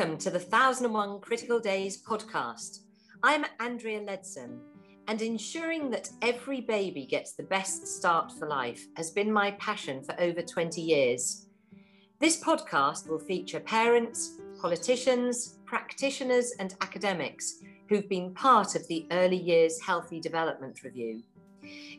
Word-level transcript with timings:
Welcome 0.00 0.16
to 0.20 0.30
the 0.30 0.38
1001 0.38 1.20
Critical 1.20 1.60
Days 1.60 2.02
podcast. 2.02 2.84
I'm 3.22 3.44
Andrea 3.60 4.00
Leadsom, 4.00 4.58
and 5.08 5.20
ensuring 5.20 5.90
that 5.90 6.08
every 6.22 6.62
baby 6.62 7.04
gets 7.04 7.34
the 7.34 7.42
best 7.42 7.86
start 7.86 8.32
for 8.32 8.48
life 8.48 8.82
has 8.96 9.10
been 9.10 9.30
my 9.30 9.50
passion 9.50 10.02
for 10.02 10.18
over 10.18 10.40
20 10.40 10.80
years. 10.80 11.48
This 12.18 12.42
podcast 12.42 13.10
will 13.10 13.18
feature 13.18 13.60
parents, 13.60 14.38
politicians, 14.58 15.58
practitioners, 15.66 16.54
and 16.58 16.74
academics 16.80 17.60
who've 17.90 18.08
been 18.08 18.32
part 18.32 18.76
of 18.76 18.88
the 18.88 19.06
Early 19.10 19.36
Years 19.36 19.78
Healthy 19.82 20.18
Development 20.20 20.82
Review. 20.82 21.22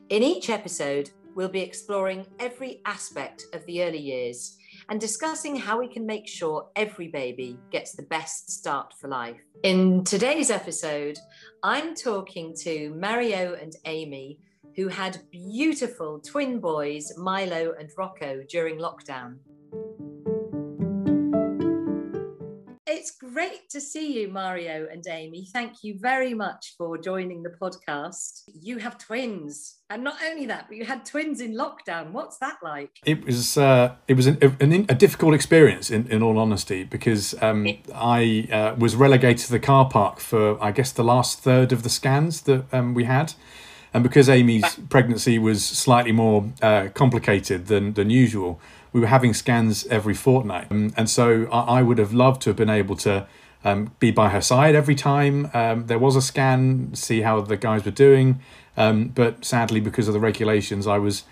In 0.09 0.23
each 0.23 0.49
episode, 0.49 1.11
we'll 1.35 1.49
be 1.49 1.61
exploring 1.61 2.25
every 2.39 2.81
aspect 2.83 3.45
of 3.53 3.63
the 3.67 3.83
early 3.83 4.01
years 4.01 4.57
and 4.91 4.99
discussing 4.99 5.55
how 5.55 5.79
we 5.79 5.87
can 5.87 6.05
make 6.05 6.27
sure 6.27 6.67
every 6.75 7.07
baby 7.07 7.57
gets 7.71 7.93
the 7.93 8.03
best 8.03 8.51
start 8.51 8.93
for 8.99 9.07
life. 9.07 9.39
In 9.63 10.03
today's 10.03 10.51
episode, 10.51 11.17
I'm 11.63 11.95
talking 11.95 12.53
to 12.57 12.93
Mario 12.99 13.53
and 13.53 13.73
Amy, 13.85 14.39
who 14.75 14.89
had 14.89 15.21
beautiful 15.31 16.19
twin 16.19 16.59
boys, 16.59 17.09
Milo 17.17 17.73
and 17.79 17.89
Rocco, 17.97 18.43
during 18.49 18.79
lockdown. 18.79 19.37
Great 23.33 23.69
to 23.69 23.79
see 23.79 24.19
you, 24.19 24.27
Mario 24.27 24.87
and 24.91 25.05
Amy. 25.07 25.47
Thank 25.53 25.83
you 25.83 25.97
very 25.99 26.33
much 26.33 26.75
for 26.77 26.97
joining 26.97 27.43
the 27.43 27.49
podcast. 27.49 28.43
You 28.61 28.77
have 28.79 28.97
twins, 28.97 29.77
and 29.89 30.03
not 30.03 30.17
only 30.29 30.45
that, 30.47 30.65
but 30.67 30.77
you 30.77 30.85
had 30.85 31.05
twins 31.05 31.41
in 31.41 31.53
lockdown. 31.53 32.11
What's 32.11 32.37
that 32.39 32.57
like? 32.61 32.99
It 33.05 33.25
was 33.25 33.57
uh, 33.57 33.95
it 34.07 34.15
was 34.15 34.27
an, 34.27 34.37
an, 34.59 34.85
a 34.89 34.95
difficult 34.95 35.33
experience, 35.33 35.89
in, 35.89 36.07
in 36.07 36.21
all 36.21 36.37
honesty, 36.37 36.83
because 36.83 37.35
um, 37.41 37.67
I 37.93 38.47
uh, 38.51 38.75
was 38.77 38.95
relegated 38.95 39.45
to 39.45 39.51
the 39.51 39.59
car 39.59 39.89
park 39.89 40.19
for 40.19 40.61
I 40.61 40.71
guess 40.71 40.91
the 40.91 41.03
last 41.03 41.39
third 41.39 41.71
of 41.71 41.83
the 41.83 41.89
scans 41.89 42.41
that 42.41 42.65
um, 42.73 42.93
we 42.93 43.05
had. 43.05 43.33
And 43.93 44.03
because 44.03 44.29
Amy's 44.29 44.79
pregnancy 44.89 45.37
was 45.37 45.65
slightly 45.65 46.13
more 46.13 46.49
uh, 46.61 46.87
complicated 46.93 47.67
than, 47.67 47.93
than 47.93 48.09
usual, 48.09 48.61
we 48.93 48.99
were 48.99 49.07
having 49.07 49.33
scans 49.33 49.85
every 49.87 50.13
fortnight. 50.13 50.67
Um, 50.71 50.93
and 50.97 51.09
so 51.09 51.47
I, 51.51 51.79
I, 51.79 51.81
would 51.81 51.97
have 51.97 52.13
loved 52.13 52.41
to 52.43 52.49
have 52.49 52.57
been 52.57 52.69
able 52.69 52.95
to 52.97 53.27
um, 53.63 53.91
be 53.99 54.11
by 54.11 54.29
her 54.29 54.41
side 54.41 54.75
every 54.75 54.95
time 54.95 55.49
um, 55.53 55.87
there 55.87 55.99
was 55.99 56.15
a 56.15 56.21
scan, 56.21 56.93
see 56.93 57.21
how 57.21 57.41
the 57.41 57.57
guys 57.57 57.85
were 57.85 57.91
doing. 57.91 58.41
Um, 58.77 59.09
but 59.09 59.45
sadly, 59.45 59.79
because 59.79 60.07
of 60.07 60.13
the 60.13 60.19
regulations, 60.19 60.87
I 60.87 60.97
was 60.97 61.23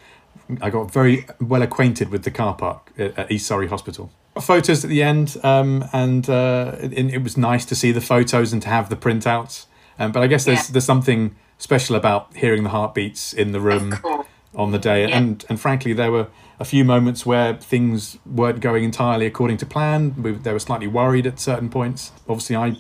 I 0.62 0.70
got 0.70 0.92
very 0.92 1.26
well 1.40 1.62
acquainted 1.62 2.10
with 2.10 2.24
the 2.24 2.32
car 2.32 2.56
park 2.56 2.92
at, 2.98 3.32
East 3.32 3.48
Surrey 3.48 3.68
Hospital. 3.68 4.12
Photos 4.40 4.84
at 4.84 4.90
the 4.90 5.04
end, 5.04 5.38
um, 5.44 5.86
and 5.92 6.30
uh, 6.30 6.76
it, 6.80 7.14
it, 7.14 7.24
was 7.24 7.36
nice 7.36 7.66
to 7.66 7.76
see 7.76 7.92
the 7.92 8.02
photos 8.02 8.54
and 8.54 8.62
to 8.62 8.70
have 8.70 8.90
the 8.90 8.96
printouts. 8.96 9.66
Um, 9.98 10.12
but 10.12 10.24
I 10.24 10.28
guess 10.28 10.46
there's 10.46 10.70
yeah. 10.70 10.74
there's 10.74 10.86
something 10.86 11.36
special 11.58 11.96
about 11.96 12.36
hearing 12.36 12.64
the 12.64 12.70
heartbeats 12.70 13.34
in 13.34 13.52
the 13.52 13.60
room 13.60 13.96
on 14.56 14.72
the 14.72 14.80
day, 14.80 15.08
yeah. 15.08 15.18
and 15.18 15.46
and 15.50 15.60
frankly, 15.60 15.94
there 15.94 16.12
were 16.12 16.28
a 16.60 16.66
few 16.66 16.84
moments 16.84 17.26
where 17.26 17.56
things 17.56 18.18
weren't 18.26 18.60
going 18.60 18.84
entirely 18.84 19.26
according 19.26 19.58
to 19.58 19.66
plan. 19.66 20.22
We, 20.22 20.32
they 20.32 20.52
were 20.52 20.60
slightly 20.60 20.88
worried 20.88 21.26
at 21.26 21.40
certain 21.40 21.70
points. 21.70 22.12
Obviously, 22.28 22.56
I 22.56 22.76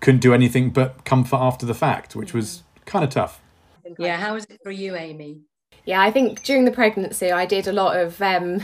couldn't 0.00 0.20
do 0.20 0.32
anything 0.32 0.70
but 0.70 1.04
comfort 1.04 1.38
after 1.38 1.66
the 1.66 1.74
fact, 1.74 2.14
which 2.14 2.32
was 2.32 2.62
kind 2.86 3.04
of 3.04 3.10
tough. 3.10 3.40
Yeah, 3.98 4.16
how 4.16 4.34
was 4.34 4.44
it 4.44 4.60
for 4.62 4.70
you, 4.70 4.96
Amy? 4.96 5.42
Yeah, 5.84 6.00
I 6.00 6.10
think 6.10 6.42
during 6.44 6.64
the 6.64 6.70
pregnancy, 6.70 7.32
I 7.32 7.44
did 7.44 7.66
a 7.66 7.72
lot 7.72 7.98
of 7.98 8.22
um, 8.22 8.62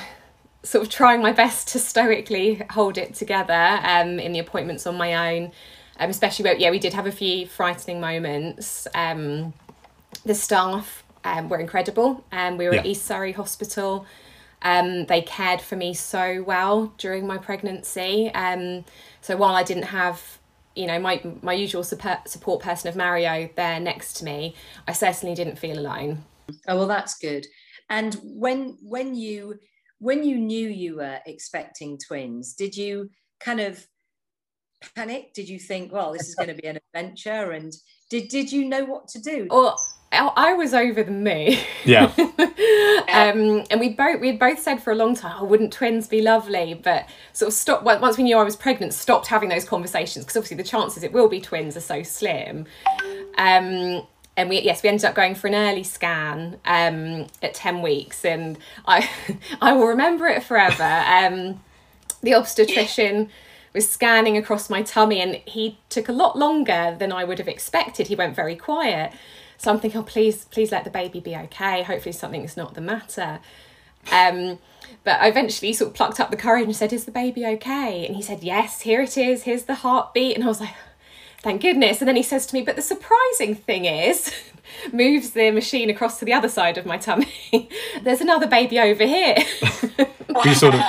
sort 0.62 0.86
of 0.86 0.90
trying 0.90 1.20
my 1.20 1.32
best 1.32 1.68
to 1.68 1.78
stoically 1.78 2.62
hold 2.70 2.96
it 2.96 3.14
together 3.14 3.80
um, 3.82 4.18
in 4.18 4.32
the 4.32 4.38
appointments 4.38 4.86
on 4.86 4.96
my 4.96 5.34
own. 5.34 5.52
Um, 5.98 6.08
especially 6.08 6.44
where, 6.44 6.56
yeah, 6.56 6.70
we 6.70 6.78
did 6.78 6.94
have 6.94 7.06
a 7.06 7.12
few 7.12 7.46
frightening 7.46 8.00
moments. 8.00 8.86
Um, 8.95 9.52
the 10.24 10.34
staff 10.34 11.05
um, 11.24 11.50
were 11.50 11.58
incredible. 11.58 12.24
Um, 12.33 12.56
we 12.56 12.66
were 12.66 12.74
yeah. 12.74 12.80
at 12.80 12.86
East 12.86 13.05
Surrey 13.05 13.33
Hospital. 13.33 14.06
Um, 14.62 15.06
they 15.06 15.22
cared 15.22 15.60
for 15.60 15.76
me 15.76 15.94
so 15.94 16.42
well 16.42 16.92
during 16.98 17.26
my 17.26 17.38
pregnancy. 17.38 18.30
Um, 18.34 18.84
so 19.20 19.36
while 19.36 19.54
I 19.54 19.62
didn't 19.62 19.84
have, 19.84 20.38
you 20.74 20.86
know, 20.86 20.98
my 20.98 21.20
my 21.42 21.52
usual 21.52 21.82
support 21.82 22.28
support 22.28 22.62
person 22.62 22.88
of 22.88 22.96
Mario 22.96 23.48
there 23.56 23.80
next 23.80 24.14
to 24.18 24.24
me, 24.24 24.54
I 24.86 24.92
certainly 24.92 25.34
didn't 25.34 25.58
feel 25.58 25.78
alone. 25.78 26.24
Oh 26.68 26.76
well, 26.76 26.88
that's 26.88 27.18
good. 27.18 27.46
And 27.88 28.14
when 28.22 28.76
when 28.82 29.14
you 29.14 29.58
when 29.98 30.24
you 30.24 30.38
knew 30.38 30.68
you 30.68 30.96
were 30.96 31.18
expecting 31.27 31.98
twins, 31.98 32.54
did 32.54 32.77
you 32.77 33.10
kind 33.40 33.60
of 33.60 33.86
panic? 34.94 35.34
Did 35.34 35.48
you 35.48 35.58
think, 35.58 35.92
well, 35.92 36.12
this 36.12 36.28
is 36.28 36.34
going 36.34 36.48
to 36.48 36.54
be 36.54 36.66
an 36.66 36.78
adventure? 36.94 37.52
And 37.52 37.72
did 38.10 38.28
did 38.28 38.52
you 38.52 38.64
know 38.66 38.84
what 38.84 39.08
to 39.08 39.20
do? 39.20 39.46
Or 39.50 39.74
I 40.12 40.54
was 40.54 40.74
over 40.74 41.02
the 41.02 41.10
moon. 41.12 41.56
Yeah. 41.84 42.12
um, 42.18 43.64
and 43.70 43.78
we 43.78 43.90
both 43.90 44.20
we 44.20 44.28
had 44.28 44.38
both 44.38 44.58
said 44.58 44.82
for 44.82 44.92
a 44.92 44.96
long 44.96 45.14
time, 45.14 45.36
"Oh, 45.38 45.44
wouldn't 45.44 45.72
twins 45.72 46.08
be 46.08 46.20
lovely?" 46.20 46.74
But 46.74 47.08
sort 47.32 47.48
of 47.48 47.54
stopped 47.54 47.84
once 47.84 48.16
we 48.16 48.24
knew 48.24 48.36
I 48.36 48.42
was 48.42 48.56
pregnant. 48.56 48.92
Stopped 48.92 49.28
having 49.28 49.48
those 49.48 49.64
conversations 49.64 50.24
because 50.24 50.36
obviously 50.36 50.56
the 50.56 50.64
chances 50.64 51.02
it 51.02 51.12
will 51.12 51.28
be 51.28 51.40
twins 51.40 51.76
are 51.76 51.80
so 51.80 52.02
slim. 52.02 52.66
Um, 53.38 54.06
and 54.36 54.48
we 54.48 54.60
yes 54.60 54.82
we 54.82 54.88
ended 54.88 55.04
up 55.04 55.14
going 55.14 55.34
for 55.34 55.46
an 55.46 55.54
early 55.54 55.84
scan 55.84 56.58
um, 56.64 57.27
at 57.40 57.54
ten 57.54 57.80
weeks, 57.80 58.24
and 58.24 58.58
I 58.86 59.08
I 59.60 59.72
will 59.74 59.86
remember 59.86 60.27
it 60.27 60.42
forever. 60.42 60.82
Um, 60.82 61.60
the 62.22 62.34
obstetrician 62.34 63.30
was 63.72 63.88
scanning 63.88 64.36
across 64.36 64.68
my 64.68 64.82
tummy, 64.82 65.20
and 65.20 65.36
he 65.46 65.78
took 65.88 66.08
a 66.08 66.12
lot 66.12 66.36
longer 66.36 66.96
than 66.98 67.12
I 67.12 67.22
would 67.22 67.38
have 67.38 67.46
expected. 67.46 68.08
He 68.08 68.16
went 68.16 68.34
very 68.34 68.56
quiet 68.56 69.12
so 69.60 69.70
I'm 69.70 69.78
thinking, 69.78 70.00
oh, 70.00 70.04
please, 70.04 70.46
please 70.46 70.72
let 70.72 70.84
the 70.84 70.90
baby 70.90 71.20
be 71.20 71.36
okay. 71.36 71.82
Hopefully 71.82 72.12
something's 72.12 72.56
not 72.56 72.72
the 72.72 72.80
matter. 72.80 73.40
Um, 74.10 74.58
but 75.04 75.20
I 75.20 75.28
eventually 75.28 75.74
sort 75.74 75.90
of 75.90 75.94
plucked 75.94 76.18
up 76.18 76.30
the 76.30 76.38
courage 76.38 76.64
and 76.64 76.74
said, 76.74 76.94
is 76.94 77.04
the 77.04 77.10
baby 77.10 77.44
okay? 77.44 78.06
And 78.06 78.16
he 78.16 78.22
said, 78.22 78.42
yes, 78.42 78.80
here 78.80 79.02
it 79.02 79.18
is. 79.18 79.42
Here's 79.42 79.64
the 79.64 79.74
heartbeat. 79.74 80.34
And 80.34 80.44
I 80.44 80.46
was 80.46 80.60
like, 80.60 80.74
thank 81.42 81.62
goodness. 81.62 82.01
And 82.01 82.08
then 82.08 82.17
he 82.17 82.23
says 82.23 82.46
to 82.46 82.55
me, 82.55 82.62
but 82.62 82.77
the 82.77 82.83
surprising 82.83 83.55
thing 83.55 83.84
is, 83.84 84.33
moves 84.92 85.30
the 85.30 85.51
machine 85.51 85.90
across 85.90 86.18
to 86.18 86.24
the 86.24 86.33
other 86.33 86.48
side 86.48 86.78
of 86.78 86.86
my 86.86 86.96
tummy. 86.96 87.28
There's 88.02 88.20
another 88.20 88.46
baby 88.46 88.78
over 88.78 89.05
here. 89.05 89.36
we 90.45 90.55
sort 90.55 90.74
of 90.74 90.80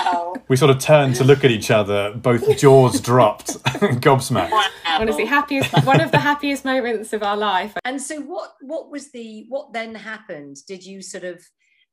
we 0.48 0.56
sort 0.56 0.72
of 0.72 0.80
turned 0.80 1.16
to 1.16 1.24
look 1.24 1.44
at 1.44 1.52
each 1.52 1.72
other, 1.72 2.14
both 2.14 2.58
jaws 2.58 3.00
dropped, 3.00 3.64
gobsmacked. 4.02 4.52
Wow. 4.52 4.68
Honestly, 4.86 5.26
happiest 5.26 5.86
one 5.86 6.02
of 6.02 6.12
the 6.12 6.20
happiest 6.20 6.66
moments 6.66 7.14
of 7.14 7.24
our 7.24 7.38
life. 7.38 7.74
And 7.86 8.02
so, 8.02 8.22
what 8.22 8.54
what 8.62 8.92
was 8.92 9.12
the 9.12 9.46
what 9.50 9.74
then 9.74 9.96
happened? 9.96 10.58
Did 10.68 10.86
you 10.86 11.02
sort 11.02 11.24
of 11.24 11.42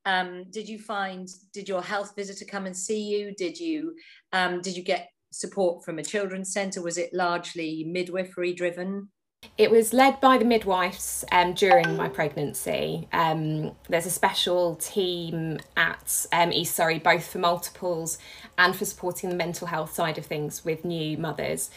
um, 0.05 0.45
did 0.49 0.67
you 0.67 0.79
find 0.79 1.27
did 1.53 1.67
your 1.67 1.81
health 1.81 2.13
visitor 2.15 2.45
come 2.45 2.65
and 2.65 2.75
see 2.75 3.01
you? 3.01 3.33
Did 3.35 3.59
you 3.59 3.95
um, 4.33 4.61
did 4.61 4.75
you 4.75 4.83
get 4.83 5.09
support 5.31 5.83
from 5.83 5.99
a 5.99 6.03
children's 6.03 6.51
centre? 6.51 6.81
Was 6.81 6.97
it 6.97 7.13
largely 7.13 7.83
midwifery 7.85 8.53
driven? 8.53 9.09
It 9.57 9.71
was 9.71 9.93
led 9.93 10.19
by 10.19 10.37
the 10.37 10.45
midwives 10.45 11.23
um, 11.31 11.53
during 11.53 11.95
my 11.95 12.09
pregnancy. 12.09 13.07
Um, 13.13 13.73
there's 13.87 14.05
a 14.05 14.11
special 14.11 14.75
team 14.75 15.59
at 15.77 16.25
um, 16.33 16.51
East 16.51 16.75
Surrey, 16.75 16.99
both 16.99 17.27
for 17.27 17.39
multiples 17.39 18.17
and 18.57 18.75
for 18.75 18.83
supporting 18.85 19.29
the 19.29 19.35
mental 19.35 19.67
health 19.67 19.93
side 19.93 20.17
of 20.17 20.25
things 20.25 20.65
with 20.65 20.83
new 20.83 21.17
mothers. 21.17 21.69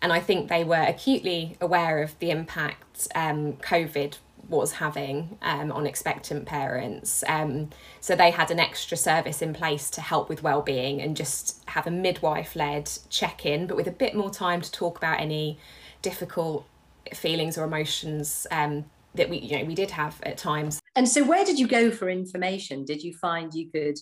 And 0.00 0.12
I 0.12 0.20
think 0.20 0.48
they 0.48 0.62
were 0.62 0.82
acutely 0.82 1.56
aware 1.60 2.02
of 2.02 2.16
the 2.20 2.30
impact 2.30 3.08
um, 3.16 3.54
COVID 3.54 4.18
was 4.48 4.72
having 4.72 5.38
um, 5.42 5.70
on 5.70 5.86
expectant 5.86 6.46
parents. 6.46 7.22
Um, 7.26 7.70
so 8.00 8.16
they 8.16 8.30
had 8.30 8.50
an 8.50 8.58
extra 8.58 8.96
service 8.96 9.42
in 9.42 9.52
place 9.52 9.90
to 9.90 10.00
help 10.00 10.28
with 10.28 10.42
well-being 10.42 11.00
and 11.00 11.16
just 11.16 11.62
have 11.68 11.86
a 11.86 11.90
midwife-led 11.90 12.90
check-in, 13.10 13.66
but 13.66 13.76
with 13.76 13.86
a 13.86 13.92
bit 13.92 14.14
more 14.14 14.30
time 14.30 14.60
to 14.62 14.72
talk 14.72 14.96
about 14.96 15.20
any 15.20 15.58
difficult 16.02 16.66
feelings 17.14 17.58
or 17.58 17.64
emotions 17.64 18.46
um, 18.50 18.84
that 19.14 19.28
we 19.28 19.38
you 19.38 19.58
know 19.58 19.64
we 19.64 19.74
did 19.74 19.90
have 19.90 20.20
at 20.22 20.38
times. 20.38 20.80
And 20.96 21.08
so, 21.08 21.24
where 21.24 21.44
did 21.44 21.58
you 21.58 21.66
go 21.66 21.90
for 21.90 22.08
information? 22.08 22.84
Did 22.84 23.02
you 23.02 23.14
find 23.14 23.52
you 23.54 23.70
could 23.70 23.98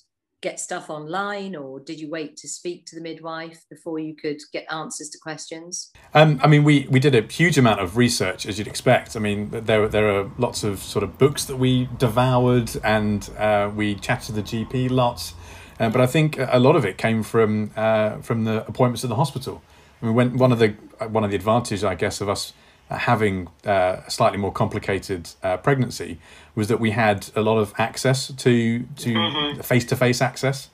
get 0.46 0.60
stuff 0.60 0.88
online, 0.90 1.56
or 1.56 1.80
did 1.80 1.98
you 1.98 2.08
wait 2.08 2.36
to 2.36 2.46
speak 2.46 2.86
to 2.86 2.94
the 2.94 3.02
midwife 3.02 3.64
before 3.68 3.98
you 3.98 4.14
could 4.14 4.40
get 4.52 4.64
answers 4.70 5.08
to 5.08 5.18
questions? 5.18 5.90
Um, 6.14 6.38
I 6.40 6.46
mean, 6.46 6.62
we 6.62 6.86
we 6.88 7.00
did 7.00 7.14
a 7.16 7.22
huge 7.40 7.58
amount 7.58 7.80
of 7.80 7.96
research, 7.96 8.46
as 8.46 8.56
you'd 8.56 8.68
expect. 8.68 9.16
I 9.16 9.18
mean, 9.18 9.50
there 9.50 9.88
there 9.88 10.08
are 10.14 10.30
lots 10.38 10.62
of 10.62 10.78
sort 10.78 11.02
of 11.02 11.18
books 11.18 11.44
that 11.46 11.56
we 11.56 11.88
devoured, 11.98 12.70
and 12.84 13.28
uh, 13.36 13.70
we 13.74 13.96
chatted 13.96 14.26
to 14.26 14.32
the 14.40 14.46
GP 14.50 14.88
lots. 14.90 15.34
Uh, 15.80 15.90
but 15.90 16.00
I 16.00 16.06
think 16.06 16.38
a 16.38 16.60
lot 16.60 16.76
of 16.76 16.84
it 16.84 16.96
came 16.96 17.24
from 17.24 17.72
uh, 17.76 18.18
from 18.18 18.44
the 18.44 18.64
appointments 18.68 19.02
at 19.02 19.10
the 19.10 19.16
hospital. 19.16 19.62
I 20.00 20.06
mean, 20.06 20.14
when 20.14 20.38
one 20.38 20.52
of 20.52 20.60
the 20.60 20.70
one 21.16 21.24
of 21.24 21.30
the 21.30 21.36
advantages, 21.36 21.82
I 21.82 21.96
guess, 21.96 22.20
of 22.20 22.28
us 22.28 22.52
having 22.90 23.48
uh, 23.66 24.02
a 24.06 24.10
slightly 24.10 24.38
more 24.38 24.52
complicated 24.52 25.30
uh, 25.42 25.56
pregnancy 25.56 26.18
was 26.54 26.68
that 26.68 26.78
we 26.78 26.92
had 26.92 27.28
a 27.34 27.40
lot 27.40 27.58
of 27.58 27.74
access 27.78 28.28
to 28.32 28.84
to 28.96 29.62
face 29.62 29.84
to 29.86 29.96
face 29.96 30.22
access 30.22 30.70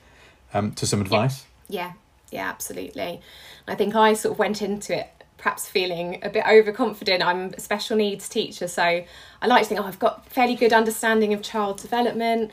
um, 0.53 0.71
to 0.73 0.85
some 0.85 1.01
advice. 1.01 1.45
Yeah. 1.67 1.93
yeah, 2.31 2.47
absolutely. 2.49 3.21
I 3.67 3.75
think 3.75 3.95
I 3.95 4.13
sort 4.13 4.33
of 4.33 4.39
went 4.39 4.61
into 4.61 4.97
it 4.97 5.09
perhaps 5.37 5.67
feeling 5.67 6.19
a 6.23 6.29
bit 6.29 6.45
overconfident. 6.47 7.21
I'm 7.21 7.53
a 7.53 7.59
special 7.59 7.97
needs 7.97 8.29
teacher, 8.29 8.67
so 8.67 8.83
I 8.83 9.47
like 9.47 9.63
to 9.63 9.69
think, 9.69 9.81
oh, 9.81 9.83
I've 9.83 9.99
got 9.99 10.29
fairly 10.29 10.55
good 10.55 10.71
understanding 10.71 11.33
of 11.33 11.41
child 11.41 11.81
development. 11.81 12.51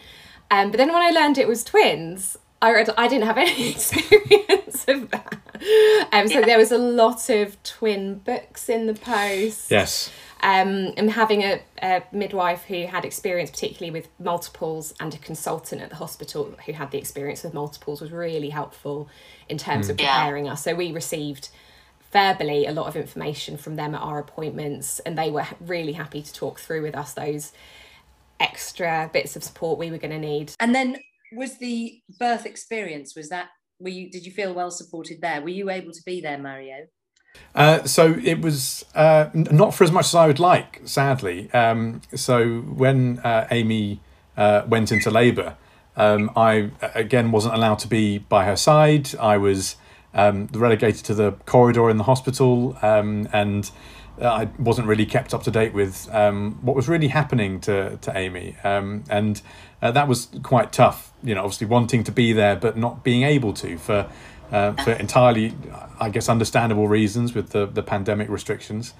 Um, 0.50 0.70
but 0.72 0.78
then 0.78 0.92
when 0.92 1.00
I 1.00 1.10
learned 1.10 1.38
it 1.38 1.46
was 1.46 1.62
twins, 1.62 2.36
I 2.62 2.72
read 2.72 2.90
I 2.96 3.08
didn't 3.08 3.26
have 3.26 3.38
any 3.38 3.70
experience 3.70 4.84
of 4.88 5.10
that. 5.10 5.38
Um, 6.12 6.28
so 6.28 6.40
yeah. 6.40 6.46
there 6.46 6.58
was 6.58 6.72
a 6.72 6.78
lot 6.78 7.28
of 7.28 7.62
twin 7.62 8.16
books 8.16 8.68
in 8.68 8.86
the 8.86 8.94
post. 8.94 9.70
Yes. 9.70 10.10
Um, 10.42 10.94
and 10.96 11.10
having 11.10 11.42
a, 11.42 11.60
a 11.82 12.02
midwife 12.12 12.64
who 12.64 12.86
had 12.86 13.04
experience, 13.04 13.50
particularly 13.50 13.90
with 13.90 14.08
multiples, 14.18 14.94
and 14.98 15.14
a 15.14 15.18
consultant 15.18 15.82
at 15.82 15.90
the 15.90 15.96
hospital 15.96 16.54
who 16.64 16.72
had 16.72 16.90
the 16.90 16.98
experience 16.98 17.44
with 17.44 17.52
multiples 17.52 18.00
was 18.00 18.10
really 18.10 18.48
helpful 18.48 19.08
in 19.50 19.58
terms 19.58 19.88
mm. 19.88 19.90
of 19.90 19.96
preparing 19.98 20.46
yeah. 20.46 20.52
us. 20.52 20.64
So 20.64 20.74
we 20.74 20.92
received 20.92 21.50
verbally 22.10 22.66
a 22.66 22.72
lot 22.72 22.86
of 22.86 22.96
information 22.96 23.56
from 23.58 23.76
them 23.76 23.94
at 23.94 24.00
our 24.00 24.18
appointments, 24.18 24.98
and 25.00 25.16
they 25.16 25.30
were 25.30 25.46
really 25.60 25.92
happy 25.92 26.22
to 26.22 26.32
talk 26.32 26.58
through 26.58 26.82
with 26.82 26.94
us 26.94 27.12
those 27.12 27.52
extra 28.40 29.10
bits 29.12 29.36
of 29.36 29.44
support 29.44 29.78
we 29.78 29.90
were 29.90 29.98
going 29.98 30.10
to 30.10 30.18
need. 30.18 30.52
And 30.58 30.74
then 30.74 30.96
was 31.32 31.58
the 31.58 32.00
birth 32.18 32.46
experience 32.46 33.14
was 33.14 33.28
that 33.28 33.48
were 33.78 33.88
you 33.88 34.10
did 34.10 34.26
you 34.26 34.32
feel 34.32 34.52
well 34.52 34.70
supported 34.70 35.20
there? 35.20 35.40
Were 35.40 35.48
you 35.48 35.70
able 35.70 35.92
to 35.92 36.02
be 36.04 36.20
there, 36.20 36.38
Mario? 36.38 36.86
Uh, 37.54 37.84
so 37.84 38.16
it 38.24 38.40
was 38.40 38.84
uh, 38.94 39.30
not 39.34 39.74
for 39.74 39.84
as 39.84 39.92
much 39.92 40.06
as 40.06 40.14
I 40.14 40.26
would 40.26 40.40
like, 40.40 40.80
sadly. 40.84 41.50
Um, 41.52 42.02
so 42.14 42.60
when 42.60 43.20
uh, 43.20 43.46
Amy 43.50 44.00
uh, 44.36 44.62
went 44.68 44.92
into 44.92 45.10
labour, 45.10 45.56
um, 45.96 46.30
I 46.36 46.70
again 46.94 47.30
wasn't 47.30 47.54
allowed 47.54 47.78
to 47.80 47.88
be 47.88 48.18
by 48.18 48.44
her 48.44 48.56
side. 48.56 49.14
I 49.18 49.36
was 49.36 49.76
um, 50.14 50.48
relegated 50.52 51.04
to 51.06 51.14
the 51.14 51.32
corridor 51.46 51.88
in 51.90 51.96
the 51.96 52.04
hospital, 52.04 52.76
um, 52.82 53.28
and 53.32 53.70
I 54.20 54.48
wasn't 54.58 54.86
really 54.86 55.06
kept 55.06 55.32
up 55.32 55.42
to 55.44 55.50
date 55.50 55.72
with 55.72 56.12
um, 56.12 56.58
what 56.62 56.76
was 56.76 56.88
really 56.88 57.08
happening 57.08 57.60
to 57.60 57.96
to 57.96 58.16
Amy, 58.16 58.56
um, 58.64 59.04
and 59.08 59.40
uh, 59.82 59.90
that 59.92 60.08
was 60.08 60.28
quite 60.42 60.72
tough. 60.72 61.09
You 61.22 61.34
know, 61.34 61.42
obviously 61.42 61.66
wanting 61.66 62.04
to 62.04 62.12
be 62.12 62.32
there 62.32 62.56
but 62.56 62.76
not 62.76 63.04
being 63.04 63.22
able 63.22 63.52
to 63.54 63.76
for 63.78 64.10
uh, 64.52 64.72
for 64.82 64.92
entirely, 64.92 65.54
I 66.00 66.10
guess, 66.10 66.28
understandable 66.28 66.88
reasons 66.88 67.34
with 67.34 67.50
the 67.50 67.66
the 67.66 67.82
pandemic 67.82 68.28
restrictions. 68.28 68.94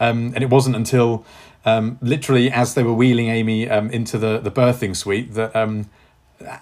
Um, 0.00 0.32
and 0.34 0.42
it 0.42 0.50
wasn't 0.50 0.76
until 0.76 1.24
um, 1.64 1.98
literally 2.00 2.50
as 2.50 2.74
they 2.74 2.82
were 2.82 2.94
wheeling 2.94 3.28
Amy 3.28 3.68
um, 3.68 3.90
into 3.90 4.18
the 4.18 4.38
the 4.38 4.50
birthing 4.50 4.96
suite 4.96 5.34
that 5.34 5.54
um, 5.54 5.90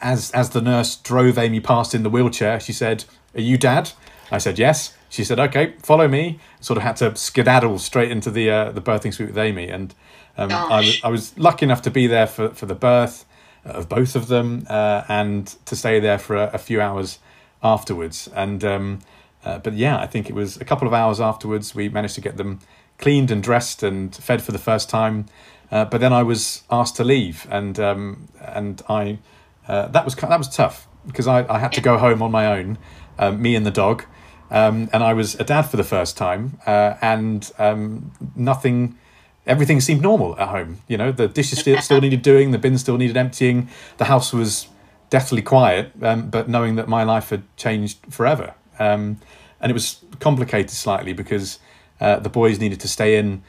as 0.01 0.31
as 0.33 0.51
the 0.51 0.61
nurse 0.61 0.97
drove 0.97 1.39
Amy 1.39 1.61
past 1.61 1.95
in 1.95 2.03
the 2.03 2.11
wheelchair, 2.11 2.61
she 2.61 2.73
said, 2.73 3.05
"Are 3.35 3.41
you 3.41 3.57
dad?" 3.57 3.93
I 4.31 4.39
said, 4.39 4.59
"Yes." 4.59 4.97
She 5.09 5.25
said, 5.25 5.39
"Okay, 5.39 5.75
follow 5.83 6.09
me." 6.09 6.41
Sort 6.61 6.79
of 6.79 6.83
had 6.83 6.97
to 6.97 7.15
skedaddle 7.17 7.79
straight 7.79 8.11
into 8.11 8.31
the 8.31 8.51
uh, 8.51 8.73
the 8.73 8.81
birthing 8.81 9.13
suite 9.13 9.29
with 9.29 9.39
Amy, 9.39 9.69
and 9.69 9.95
um, 10.37 10.51
I, 10.51 10.95
I 11.05 11.09
was 11.09 11.37
lucky 11.39 11.65
enough 11.65 11.83
to 11.83 11.91
be 11.91 12.07
there 12.07 12.27
for 12.27 12.51
for 12.51 12.67
the 12.67 12.75
birth 12.75 13.25
of 13.65 13.89
both 13.89 14.17
of 14.17 14.29
them 14.29 14.67
uh, 14.69 15.05
and 15.09 15.47
to 15.67 15.77
stay 15.77 16.01
there 16.01 16.19
for 16.19 16.37
a, 16.37 16.51
a 16.55 16.59
few 16.59 16.81
hours 16.81 17.19
afterwards. 17.63 18.29
And 18.35 18.65
um, 18.65 19.01
uh, 19.45 19.59
but 19.59 19.75
yeah, 19.75 19.99
I 19.99 20.07
think 20.07 20.29
it 20.29 20.35
was 20.35 20.57
a 20.61 20.65
couple 20.65 20.87
of 20.87 20.95
hours 20.95 21.21
afterwards 21.21 21.75
we 21.75 21.89
managed 21.89 22.15
to 22.17 22.21
get 22.21 22.37
them 22.37 22.61
cleaned 22.99 23.31
and 23.31 23.43
dressed 23.43 23.83
and 23.83 24.15
fed 24.15 24.43
for 24.43 24.53
the 24.53 24.59
first 24.59 24.89
time. 24.89 25.27
Uh, 25.71 25.85
but 25.87 26.01
then 26.01 26.13
I 26.13 26.23
was 26.23 26.63
asked 26.71 26.97
to 26.97 27.05
leave, 27.05 27.47
and 27.51 27.81
um, 27.81 28.29
and 28.41 28.83
I 28.89 29.19
uh, 29.67 29.89
that 29.89 30.05
was 30.05 30.15
that 30.17 30.39
was 30.39 30.49
tough 30.49 30.87
because 31.07 31.27
I, 31.27 31.47
I 31.49 31.59
had 31.59 31.73
to 31.73 31.81
go 31.81 31.97
home 31.99 32.23
on 32.23 32.31
my 32.31 32.47
own, 32.47 32.79
um, 33.19 33.41
me 33.41 33.57
and 33.57 33.65
the 33.65 33.71
dog, 33.71 34.05
um, 34.51 34.91
and 34.93 35.03
I 35.03 35.15
was 35.15 35.35
a 35.37 35.45
dad 35.45 35.63
for 35.63 35.79
the 35.79 35.85
first 35.85 36.17
time, 36.17 36.59
uh, 36.67 36.95
and 37.01 37.51
um, 37.59 38.13
nothing 38.37 38.99
everything 39.47 39.81
seemed 39.81 40.03
normal 40.03 40.39
at 40.39 40.49
home. 40.49 40.79
You 40.89 40.97
know, 40.97 41.13
the 41.13 41.29
dishes 41.29 41.61
still, 41.61 41.81
still 41.81 42.01
needed 42.01 42.23
doing, 42.23 42.51
the 42.51 42.59
bins 42.59 42.81
still 42.81 42.97
needed 42.97 43.17
emptying, 43.17 43.69
the 43.99 44.05
house 44.05 44.33
was 44.33 44.69
deathly 45.11 45.43
quiet, 45.43 45.93
um, 46.01 46.31
but 46.31 46.49
knowing 46.49 46.77
that 46.77 46.89
my 46.89 47.03
life 47.03 47.31
had 47.31 47.43
changed 47.57 47.99
forever. 48.09 48.55
Um, 48.79 49.19
and 49.61 49.71
it 49.71 49.75
was 49.75 50.03
complicated 50.21 50.71
slightly 50.71 51.13
because 51.13 51.59
uh, 52.01 52.19
the 52.19 52.29
boys 52.29 52.59
needed 52.59 52.81
to 52.81 52.89
stay 52.89 53.17
in 53.17 53.43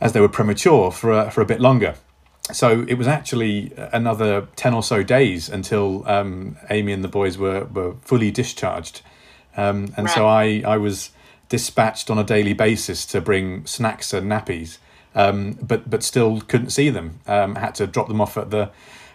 as 0.00 0.12
they 0.12 0.20
were 0.20 0.28
premature 0.28 0.90
for 0.90 1.12
a, 1.12 1.30
for 1.30 1.40
a 1.40 1.44
bit 1.44 1.60
longer. 1.60 1.94
So 2.52 2.86
it 2.88 2.94
was 2.94 3.06
actually 3.06 3.72
another 3.76 4.48
10 4.56 4.72
or 4.72 4.82
so 4.82 5.02
days 5.02 5.48
until 5.48 6.08
um, 6.08 6.56
Amy 6.70 6.92
and 6.92 7.04
the 7.04 7.08
boys 7.08 7.36
were, 7.36 7.64
were 7.64 7.96
fully 8.02 8.30
discharged. 8.30 9.02
Um, 9.56 9.92
and 9.96 10.06
right. 10.06 10.14
so 10.14 10.26
I, 10.26 10.62
I 10.66 10.78
was 10.78 11.10
dispatched 11.48 12.10
on 12.10 12.18
a 12.18 12.24
daily 12.24 12.52
basis 12.54 13.04
to 13.06 13.20
bring 13.20 13.66
snacks 13.66 14.12
and 14.14 14.30
nappies 14.30 14.78
um, 15.18 15.58
but 15.60 15.90
but 15.90 16.02
still 16.02 16.40
couldn't 16.42 16.70
see 16.70 16.90
them. 16.90 17.20
Um, 17.26 17.56
had 17.56 17.74
to 17.76 17.86
drop 17.86 18.08
them 18.08 18.20
off 18.20 18.38
at 18.38 18.50
the 18.50 18.70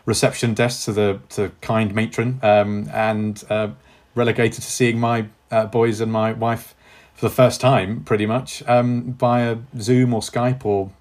reception 0.06 0.54
desk 0.54 0.86
to 0.86 0.94
the 0.94 1.20
to 1.30 1.52
kind 1.62 1.96
matron, 1.96 2.40
um, 2.44 2.90
and 2.94 3.44
uh, 3.50 3.70
relegated 4.14 4.62
to 4.62 4.70
seeing 4.70 5.00
my 5.00 5.28
uh, 5.50 5.66
boys 5.66 6.02
and 6.02 6.12
my 6.12 6.34
wife 6.34 6.76
for 7.14 7.28
the 7.30 7.34
first 7.34 7.62
time, 7.62 8.04
pretty 8.04 8.26
much 8.26 8.62
um, 8.68 9.14
via 9.14 9.58
Zoom 9.80 10.14
or 10.14 10.22
Skype 10.22 10.66
or. 10.66 10.92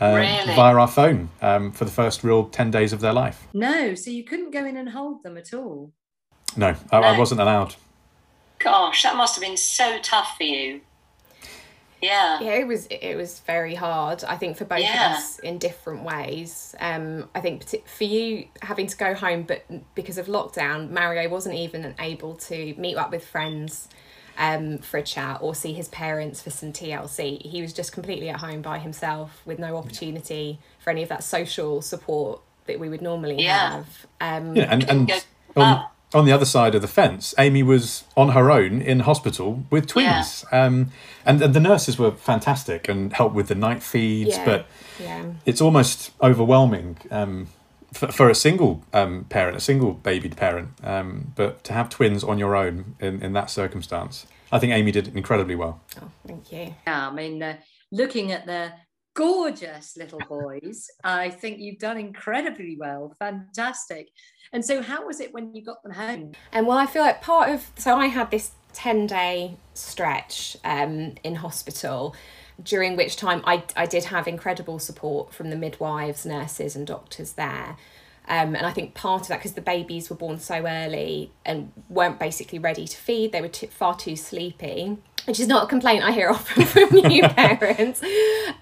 Uh, 0.00 0.16
really? 0.16 0.56
Via 0.56 0.74
our 0.74 0.88
phone 0.88 1.30
um, 1.40 1.70
for 1.70 1.84
the 1.84 1.90
first 1.90 2.24
real 2.24 2.46
10 2.48 2.72
days 2.72 2.92
of 2.92 2.98
their 2.98 3.12
life. 3.12 3.46
No, 3.54 3.94
so 3.94 4.10
you 4.10 4.24
couldn't 4.24 4.50
go 4.50 4.64
in 4.66 4.76
and 4.76 4.88
hold 4.88 5.22
them 5.22 5.36
at 5.36 5.54
all? 5.54 5.92
No, 6.56 6.74
I, 6.90 7.00
no. 7.00 7.06
I 7.06 7.16
wasn't 7.16 7.40
allowed. 7.40 7.76
Gosh, 8.58 9.04
that 9.04 9.14
must 9.14 9.36
have 9.36 9.42
been 9.42 9.56
so 9.56 10.00
tough 10.02 10.34
for 10.36 10.42
you 10.42 10.80
yeah 12.04 12.40
yeah 12.40 12.52
it 12.52 12.66
was 12.66 12.86
it 12.86 13.16
was 13.16 13.40
very 13.40 13.74
hard 13.74 14.22
i 14.24 14.36
think 14.36 14.56
for 14.56 14.64
both 14.64 14.80
yeah. 14.80 15.12
of 15.12 15.16
us 15.16 15.38
in 15.40 15.58
different 15.58 16.02
ways 16.02 16.74
um 16.80 17.28
i 17.34 17.40
think 17.40 17.64
for 17.86 18.04
you 18.04 18.46
having 18.62 18.86
to 18.86 18.96
go 18.96 19.14
home 19.14 19.42
but 19.42 19.64
because 19.94 20.18
of 20.18 20.26
lockdown 20.26 20.90
mario 20.90 21.28
wasn't 21.28 21.54
even 21.54 21.94
able 21.98 22.34
to 22.34 22.74
meet 22.76 22.96
up 22.96 23.10
with 23.10 23.26
friends 23.26 23.88
um, 24.36 24.78
for 24.78 24.98
a 24.98 25.02
chat 25.02 25.38
or 25.40 25.54
see 25.54 25.72
his 25.72 25.88
parents 25.88 26.42
for 26.42 26.50
some 26.50 26.72
TLC. 26.72 27.40
He 27.40 27.62
was 27.62 27.72
just 27.72 27.92
completely 27.92 28.28
at 28.30 28.40
home 28.40 28.62
by 28.62 28.80
himself 28.80 29.40
with 29.44 29.60
no 29.60 29.76
opportunity 29.76 30.58
for 30.80 30.90
any 30.90 31.04
of 31.04 31.08
that 31.08 31.22
social 31.22 31.80
support 31.82 32.40
that 32.66 32.80
we 32.80 32.88
would 32.88 33.02
normally 33.02 33.42
yeah. 33.42 33.70
have. 33.70 34.06
Um, 34.20 34.56
yeah, 34.56 34.64
and, 34.64 34.90
and 34.90 35.22
on, 35.56 35.84
on 36.14 36.24
the 36.24 36.32
other 36.32 36.44
side 36.44 36.74
of 36.74 36.82
the 36.82 36.88
fence, 36.88 37.34
Amy 37.38 37.62
was 37.62 38.04
on 38.16 38.30
her 38.30 38.50
own 38.50 38.80
in 38.80 39.00
hospital 39.00 39.64
with 39.70 39.86
twins. 39.86 40.44
Yeah. 40.52 40.64
Um, 40.64 40.90
and, 41.26 41.42
and 41.42 41.54
the 41.54 41.60
nurses 41.60 41.98
were 41.98 42.12
fantastic 42.12 42.88
and 42.88 43.12
helped 43.12 43.34
with 43.34 43.48
the 43.48 43.54
night 43.54 43.82
feeds, 43.82 44.36
yeah. 44.36 44.44
but 44.44 44.66
yeah. 45.00 45.32
it's 45.44 45.60
almost 45.60 46.12
overwhelming 46.22 46.98
um, 47.10 47.48
for, 47.92 48.12
for, 48.12 48.30
a 48.30 48.34
single 48.34 48.82
um, 48.92 49.24
parent, 49.24 49.56
a 49.56 49.60
single 49.60 49.92
babied 49.92 50.36
parent. 50.36 50.70
Um, 50.82 51.32
but 51.34 51.64
to 51.64 51.72
have 51.72 51.88
twins 51.88 52.22
on 52.22 52.38
your 52.38 52.54
own 52.54 52.94
in, 53.00 53.22
in 53.22 53.32
that 53.32 53.50
circumstance, 53.50 54.26
I 54.52 54.58
think 54.58 54.72
Amy 54.72 54.92
did 54.92 55.16
incredibly 55.16 55.56
well. 55.56 55.80
Oh, 56.00 56.10
thank 56.26 56.52
you. 56.52 56.74
Yeah, 56.86 57.08
I 57.08 57.12
mean, 57.12 57.42
uh, 57.42 57.56
looking 57.90 58.30
at 58.30 58.46
the 58.46 58.72
gorgeous 59.14 59.96
little 59.96 60.20
boys. 60.28 60.90
I 61.02 61.30
think 61.30 61.58
you've 61.60 61.78
done 61.78 61.96
incredibly 61.96 62.76
well. 62.76 63.14
Fantastic. 63.18 64.10
And 64.52 64.64
so, 64.64 64.82
how 64.82 65.06
was 65.06 65.20
it 65.20 65.32
when 65.32 65.54
you 65.54 65.62
got 65.62 65.82
them 65.82 65.92
home? 65.92 66.32
And 66.52 66.66
well, 66.66 66.78
I 66.78 66.86
feel 66.86 67.02
like 67.02 67.22
part 67.22 67.48
of 67.48 67.70
so 67.76 67.96
I 67.96 68.06
had 68.06 68.30
this 68.30 68.52
10 68.74 69.06
day 69.06 69.56
stretch 69.72 70.56
um, 70.64 71.14
in 71.22 71.36
hospital 71.36 72.14
during 72.62 72.96
which 72.96 73.16
time 73.16 73.42
I, 73.44 73.64
I 73.76 73.86
did 73.86 74.04
have 74.04 74.28
incredible 74.28 74.78
support 74.78 75.32
from 75.32 75.50
the 75.50 75.56
midwives, 75.56 76.24
nurses, 76.24 76.76
and 76.76 76.86
doctors 76.86 77.32
there. 77.32 77.76
Um, 78.26 78.54
and 78.54 78.66
I 78.66 78.72
think 78.72 78.94
part 78.94 79.22
of 79.22 79.28
that, 79.28 79.38
because 79.38 79.52
the 79.52 79.60
babies 79.60 80.08
were 80.08 80.16
born 80.16 80.38
so 80.38 80.66
early 80.66 81.30
and 81.44 81.72
weren't 81.88 82.18
basically 82.18 82.58
ready 82.58 82.86
to 82.86 82.96
feed, 82.96 83.32
they 83.32 83.40
were 83.40 83.48
too, 83.48 83.66
far 83.66 83.96
too 83.96 84.16
sleepy 84.16 84.98
which 85.26 85.40
is 85.40 85.48
not 85.48 85.64
a 85.64 85.66
complaint 85.66 86.04
I 86.04 86.12
hear 86.12 86.28
often 86.30 86.64
from 86.64 86.90
new 86.90 87.22
parents. 87.28 88.02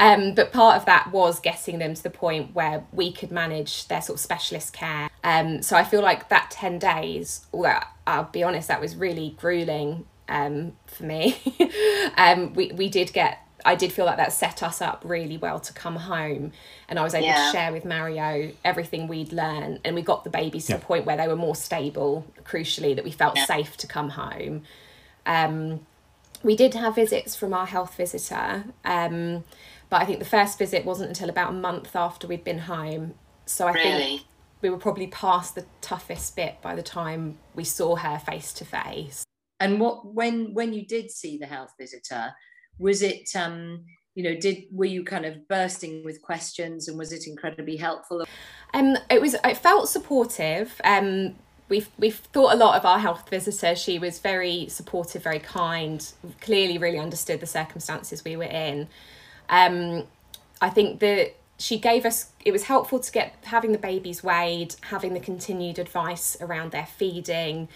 Um, 0.00 0.34
but 0.34 0.52
part 0.52 0.76
of 0.76 0.86
that 0.86 1.10
was 1.12 1.40
getting 1.40 1.78
them 1.78 1.94
to 1.94 2.02
the 2.02 2.10
point 2.10 2.54
where 2.54 2.84
we 2.92 3.12
could 3.12 3.30
manage 3.30 3.88
their 3.88 4.00
sort 4.00 4.16
of 4.16 4.20
specialist 4.20 4.72
care. 4.72 5.10
Um, 5.24 5.62
so 5.62 5.76
I 5.76 5.84
feel 5.84 6.02
like 6.02 6.28
that 6.28 6.50
10 6.50 6.78
days, 6.78 7.46
well, 7.52 7.82
I'll 8.06 8.24
be 8.24 8.42
honest, 8.42 8.68
that 8.68 8.80
was 8.80 8.96
really 8.96 9.36
grueling 9.38 10.06
um, 10.28 10.72
for 10.86 11.04
me. 11.04 11.40
um, 12.16 12.54
we, 12.54 12.72
we 12.72 12.88
did 12.88 13.12
get, 13.12 13.38
I 13.64 13.74
did 13.74 13.92
feel 13.92 14.04
like 14.04 14.16
that 14.16 14.32
set 14.32 14.62
us 14.62 14.80
up 14.80 15.02
really 15.04 15.36
well 15.36 15.60
to 15.60 15.72
come 15.72 15.96
home. 15.96 16.52
And 16.88 16.98
I 16.98 17.02
was 17.02 17.14
able 17.14 17.26
yeah. 17.26 17.46
to 17.46 17.52
share 17.52 17.72
with 17.72 17.84
Mario 17.84 18.52
everything 18.64 19.08
we'd 19.08 19.32
learned. 19.32 19.80
And 19.84 19.94
we 19.94 20.02
got 20.02 20.24
the 20.24 20.30
babies 20.30 20.66
to 20.66 20.72
yeah. 20.72 20.78
the 20.78 20.84
point 20.84 21.06
where 21.06 21.16
they 21.16 21.28
were 21.28 21.36
more 21.36 21.56
stable, 21.56 22.26
crucially, 22.44 22.94
that 22.94 23.04
we 23.04 23.10
felt 23.10 23.36
yeah. 23.36 23.46
safe 23.46 23.76
to 23.78 23.86
come 23.86 24.10
home. 24.10 24.62
Um, 25.26 25.86
we 26.42 26.56
did 26.56 26.74
have 26.74 26.96
visits 26.96 27.36
from 27.36 27.54
our 27.54 27.66
health 27.66 27.96
visitor, 27.96 28.64
um, 28.84 29.44
but 29.90 30.02
I 30.02 30.04
think 30.04 30.18
the 30.18 30.24
first 30.24 30.58
visit 30.58 30.84
wasn't 30.84 31.08
until 31.08 31.28
about 31.28 31.50
a 31.50 31.54
month 31.54 31.94
after 31.94 32.26
we'd 32.26 32.44
been 32.44 32.58
home. 32.58 33.14
So 33.46 33.68
I 33.68 33.72
really? 33.72 34.02
think 34.02 34.22
we 34.60 34.70
were 34.70 34.78
probably 34.78 35.08
past 35.08 35.54
the 35.54 35.66
toughest 35.80 36.34
bit 36.34 36.60
by 36.62 36.74
the 36.74 36.82
time 36.82 37.38
we 37.54 37.64
saw 37.64 37.96
her 37.96 38.18
face 38.18 38.52
to 38.54 38.64
face. 38.64 39.24
And 39.60 39.78
what 39.78 40.12
when 40.12 40.54
when 40.54 40.72
you 40.72 40.84
did 40.84 41.10
see 41.10 41.38
the 41.38 41.46
health 41.46 41.74
visitor, 41.78 42.34
was 42.78 43.02
it 43.02 43.30
um, 43.36 43.84
you 44.14 44.22
know 44.22 44.34
did 44.34 44.64
were 44.70 44.84
you 44.84 45.04
kind 45.04 45.24
of 45.24 45.46
bursting 45.48 46.04
with 46.04 46.22
questions 46.22 46.88
and 46.88 46.98
was 46.98 47.12
it 47.12 47.26
incredibly 47.26 47.76
helpful? 47.76 48.24
Um, 48.74 48.96
it 49.10 49.20
was 49.20 49.34
it 49.44 49.56
felt 49.56 49.88
supportive. 49.88 50.80
Um, 50.84 51.34
we've 51.68 51.88
we've 51.98 52.16
thought 52.16 52.52
a 52.52 52.56
lot 52.56 52.76
of 52.76 52.84
our 52.84 52.98
health 52.98 53.28
visitor. 53.28 53.74
She 53.74 53.98
was 53.98 54.18
very 54.18 54.68
supportive, 54.68 55.22
very 55.22 55.38
kind. 55.38 56.06
Clearly, 56.40 56.78
really 56.78 56.98
understood 56.98 57.40
the 57.40 57.46
circumstances 57.46 58.24
we 58.24 58.36
were 58.36 58.44
in. 58.44 58.88
Um, 59.48 60.04
I 60.60 60.70
think 60.70 61.00
that 61.00 61.34
she 61.58 61.78
gave 61.78 62.04
us. 62.04 62.32
It 62.44 62.52
was 62.52 62.64
helpful 62.64 62.98
to 62.98 63.12
get 63.12 63.34
having 63.44 63.72
the 63.72 63.78
babies 63.78 64.22
weighed, 64.22 64.76
having 64.82 65.14
the 65.14 65.20
continued 65.20 65.78
advice 65.78 66.36
around 66.40 66.72
their 66.72 66.86
feeding, 66.86 67.68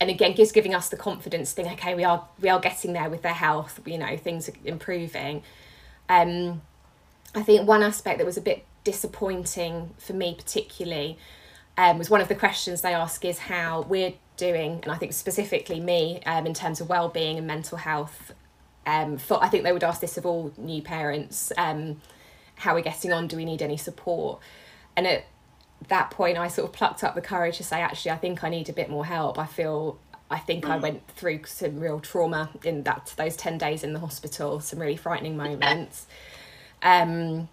and 0.00 0.10
again, 0.10 0.34
just 0.34 0.54
giving 0.54 0.74
us 0.74 0.88
the 0.88 0.96
confidence. 0.96 1.52
Think, 1.52 1.72
okay, 1.72 1.94
we 1.94 2.04
are 2.04 2.26
we 2.40 2.48
are 2.48 2.60
getting 2.60 2.92
there 2.92 3.08
with 3.08 3.22
their 3.22 3.34
health. 3.34 3.80
You 3.86 3.98
know, 3.98 4.16
things 4.16 4.48
are 4.48 4.54
improving. 4.64 5.42
Um, 6.08 6.62
I 7.34 7.42
think 7.42 7.66
one 7.66 7.82
aspect 7.82 8.18
that 8.18 8.26
was 8.26 8.36
a 8.36 8.42
bit 8.42 8.64
disappointing 8.84 9.94
for 9.98 10.12
me, 10.12 10.34
particularly 10.34 11.18
um, 11.76 11.98
was 11.98 12.10
one 12.10 12.20
of 12.20 12.28
the 12.28 12.34
questions 12.34 12.82
they 12.82 12.94
ask 12.94 13.24
is 13.24 13.38
how 13.38 13.82
we're 13.82 14.14
doing, 14.36 14.80
and 14.82 14.92
I 14.92 14.96
think 14.96 15.12
specifically 15.12 15.80
me 15.80 16.20
um, 16.26 16.46
in 16.46 16.54
terms 16.54 16.80
of 16.80 16.88
well-being 16.88 17.38
and 17.38 17.46
mental 17.46 17.78
health. 17.78 18.32
Um, 18.86 19.16
for 19.16 19.42
I 19.42 19.48
think 19.48 19.64
they 19.64 19.72
would 19.72 19.84
ask 19.84 20.00
this 20.00 20.16
of 20.18 20.26
all 20.26 20.52
new 20.56 20.82
parents: 20.82 21.52
um, 21.56 22.00
how 22.56 22.74
we're 22.74 22.82
getting 22.82 23.12
on? 23.12 23.26
Do 23.26 23.36
we 23.36 23.44
need 23.44 23.62
any 23.62 23.76
support? 23.76 24.40
And 24.96 25.06
at 25.06 25.24
that 25.88 26.10
point, 26.10 26.38
I 26.38 26.48
sort 26.48 26.68
of 26.68 26.74
plucked 26.74 27.04
up 27.04 27.14
the 27.14 27.20
courage 27.20 27.56
to 27.58 27.64
say, 27.64 27.80
actually, 27.80 28.12
I 28.12 28.16
think 28.16 28.44
I 28.44 28.48
need 28.48 28.68
a 28.68 28.72
bit 28.72 28.90
more 28.90 29.04
help. 29.04 29.38
I 29.38 29.46
feel 29.46 29.98
I 30.30 30.38
think 30.38 30.64
mm. 30.64 30.70
I 30.70 30.78
went 30.78 31.06
through 31.08 31.40
some 31.44 31.78
real 31.78 32.00
trauma 32.00 32.50
in 32.64 32.82
that 32.84 33.12
those 33.16 33.36
ten 33.36 33.58
days 33.58 33.84
in 33.84 33.92
the 33.92 34.00
hospital, 34.00 34.60
some 34.60 34.78
really 34.78 34.96
frightening 34.96 35.36
moments. 35.36 36.06
Um, 36.82 37.48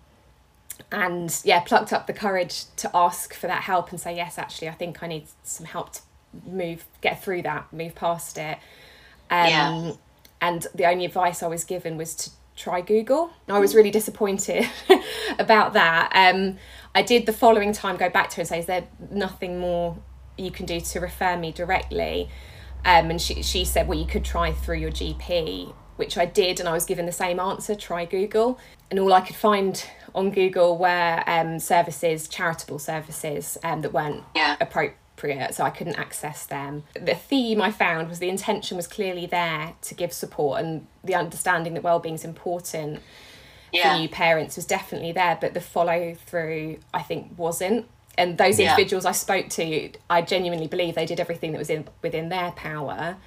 and 0.91 1.41
yeah 1.43 1.59
plucked 1.61 1.93
up 1.93 2.07
the 2.07 2.13
courage 2.13 2.63
to 2.75 2.89
ask 2.95 3.33
for 3.33 3.47
that 3.47 3.61
help 3.63 3.91
and 3.91 3.99
say 3.99 4.15
yes 4.15 4.37
actually 4.37 4.67
i 4.67 4.71
think 4.71 5.03
i 5.03 5.07
need 5.07 5.25
some 5.43 5.65
help 5.65 5.93
to 5.93 6.01
move 6.47 6.85
get 7.01 7.23
through 7.23 7.41
that 7.41 7.71
move 7.71 7.93
past 7.93 8.37
it 8.37 8.57
um, 9.29 9.47
yeah. 9.47 9.91
and 10.41 10.67
the 10.73 10.85
only 10.85 11.05
advice 11.05 11.43
i 11.43 11.47
was 11.47 11.63
given 11.63 11.97
was 11.97 12.15
to 12.15 12.29
try 12.61 12.81
google 12.81 13.31
i 13.49 13.59
was 13.59 13.73
really 13.75 13.91
disappointed 13.91 14.65
about 15.39 15.73
that 15.73 16.11
um, 16.15 16.57
i 16.93 17.01
did 17.01 17.25
the 17.25 17.33
following 17.33 17.73
time 17.73 17.97
go 17.97 18.09
back 18.09 18.29
to 18.29 18.37
her 18.37 18.41
and 18.41 18.49
say 18.49 18.59
is 18.59 18.65
there 18.65 18.87
nothing 19.09 19.59
more 19.59 19.97
you 20.37 20.51
can 20.51 20.65
do 20.65 20.79
to 20.79 20.99
refer 20.99 21.37
me 21.37 21.51
directly 21.51 22.29
um, 22.83 23.11
and 23.11 23.21
she, 23.21 23.41
she 23.43 23.63
said 23.65 23.87
well 23.87 23.97
you 23.97 24.05
could 24.05 24.23
try 24.23 24.51
through 24.51 24.77
your 24.77 24.91
gp 24.91 25.73
which 26.01 26.17
I 26.17 26.25
did, 26.25 26.59
and 26.59 26.67
I 26.67 26.73
was 26.73 26.83
given 26.85 27.05
the 27.05 27.11
same 27.11 27.39
answer 27.39 27.75
try 27.75 28.05
Google. 28.05 28.59
And 28.89 28.99
all 28.99 29.13
I 29.13 29.21
could 29.21 29.35
find 29.35 29.85
on 30.15 30.31
Google 30.31 30.75
were 30.79 31.23
um, 31.27 31.59
services, 31.59 32.27
charitable 32.27 32.79
services 32.79 33.55
um, 33.63 33.81
that 33.81 33.93
weren't 33.93 34.23
yeah. 34.35 34.55
appropriate, 34.59 34.97
so 35.51 35.63
I 35.63 35.69
couldn't 35.69 35.97
access 35.97 36.45
them. 36.45 36.83
The 36.93 37.15
theme 37.15 37.61
I 37.61 37.71
found 37.71 38.09
was 38.09 38.19
the 38.19 38.29
intention 38.29 38.77
was 38.77 38.87
clearly 38.87 39.25
there 39.25 39.73
to 39.81 39.95
give 39.95 40.13
support, 40.13 40.61
and 40.61 40.87
the 41.03 41.15
understanding 41.15 41.73
that 41.75 41.83
well-being 41.83 42.15
is 42.15 42.25
important 42.25 43.01
yeah. 43.71 43.93
for 43.93 43.99
new 43.99 44.09
parents 44.09 44.55
was 44.55 44.65
definitely 44.65 45.11
there, 45.11 45.37
but 45.39 45.53
the 45.53 45.61
follow 45.61 46.15
through 46.25 46.77
I 46.93 47.01
think 47.01 47.37
wasn't. 47.37 47.87
And 48.17 48.37
those 48.37 48.59
yeah. 48.59 48.71
individuals 48.71 49.05
I 49.05 49.13
spoke 49.13 49.49
to, 49.49 49.91
I 50.09 50.21
genuinely 50.21 50.67
believe 50.67 50.95
they 50.95 51.05
did 51.05 51.19
everything 51.19 51.53
that 51.53 51.59
was 51.59 51.69
in 51.69 51.87
within 52.01 52.29
their 52.29 52.51
power 52.51 53.17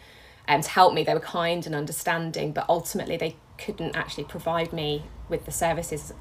um, 0.47 0.61
to 0.61 0.69
help 0.69 0.93
me. 0.93 1.05
They 1.05 1.15
were 1.15 1.21
kind 1.21 1.65
and 1.65 1.75
understanding, 1.75 2.53
but 2.53 2.67
ultimately 2.69 3.17
they 3.17 3.37
couldn't 3.57 3.97
actually 3.97 4.25
provide 4.25 4.73
me 4.73 5.05
with 5.29 5.47
the 5.47 5.53
services 5.53 6.13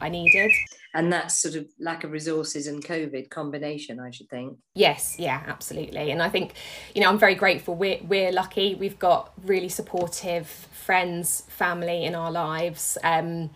I 0.00 0.08
needed. 0.08 0.50
And 0.94 1.12
that's 1.12 1.36
sort 1.38 1.56
of 1.56 1.66
lack 1.80 2.04
of 2.04 2.12
resources 2.12 2.68
and 2.68 2.84
COVID 2.84 3.28
combination, 3.28 3.98
I 3.98 4.10
should 4.10 4.28
think. 4.28 4.58
Yes, 4.74 5.16
yeah, 5.18 5.42
absolutely. 5.46 6.12
And 6.12 6.22
I 6.22 6.28
think, 6.28 6.54
you 6.94 7.02
know, 7.02 7.08
I'm 7.08 7.18
very 7.18 7.34
grateful. 7.34 7.74
We're 7.74 7.98
we're 8.04 8.30
lucky. 8.30 8.76
We've 8.76 8.98
got 8.98 9.32
really 9.44 9.68
supportive 9.68 10.46
friends, 10.46 11.42
family 11.48 12.04
in 12.04 12.14
our 12.14 12.30
lives. 12.30 12.96
Um, 13.02 13.50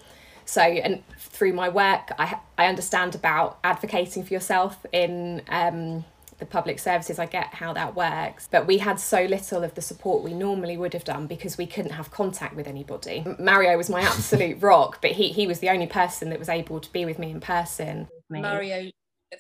so 0.44 0.62
and 0.62 1.02
through 1.18 1.52
my 1.52 1.68
work, 1.68 2.10
I 2.18 2.40
I 2.56 2.66
understand 2.66 3.14
about 3.14 3.58
advocating 3.62 4.24
for 4.24 4.34
yourself 4.34 4.84
in 4.92 5.42
um, 5.48 6.04
the 6.38 6.46
public 6.46 6.78
services, 6.78 7.18
I 7.18 7.26
get 7.26 7.54
how 7.54 7.72
that 7.72 7.94
works. 7.94 8.48
But 8.50 8.66
we 8.66 8.78
had 8.78 9.00
so 9.00 9.24
little 9.24 9.64
of 9.64 9.74
the 9.74 9.82
support 9.82 10.22
we 10.22 10.34
normally 10.34 10.76
would 10.76 10.92
have 10.92 11.04
done 11.04 11.26
because 11.26 11.58
we 11.58 11.66
couldn't 11.66 11.92
have 11.92 12.10
contact 12.10 12.54
with 12.54 12.66
anybody. 12.66 13.24
Mario 13.38 13.76
was 13.76 13.90
my 13.90 14.02
absolute 14.02 14.62
rock, 14.62 15.00
but 15.02 15.12
he, 15.12 15.28
he 15.28 15.46
was 15.46 15.60
the 15.60 15.70
only 15.70 15.86
person 15.86 16.30
that 16.30 16.38
was 16.38 16.48
able 16.48 16.80
to 16.80 16.92
be 16.92 17.04
with 17.04 17.18
me 17.18 17.30
in 17.30 17.40
person. 17.40 18.08
Mario, 18.30 18.90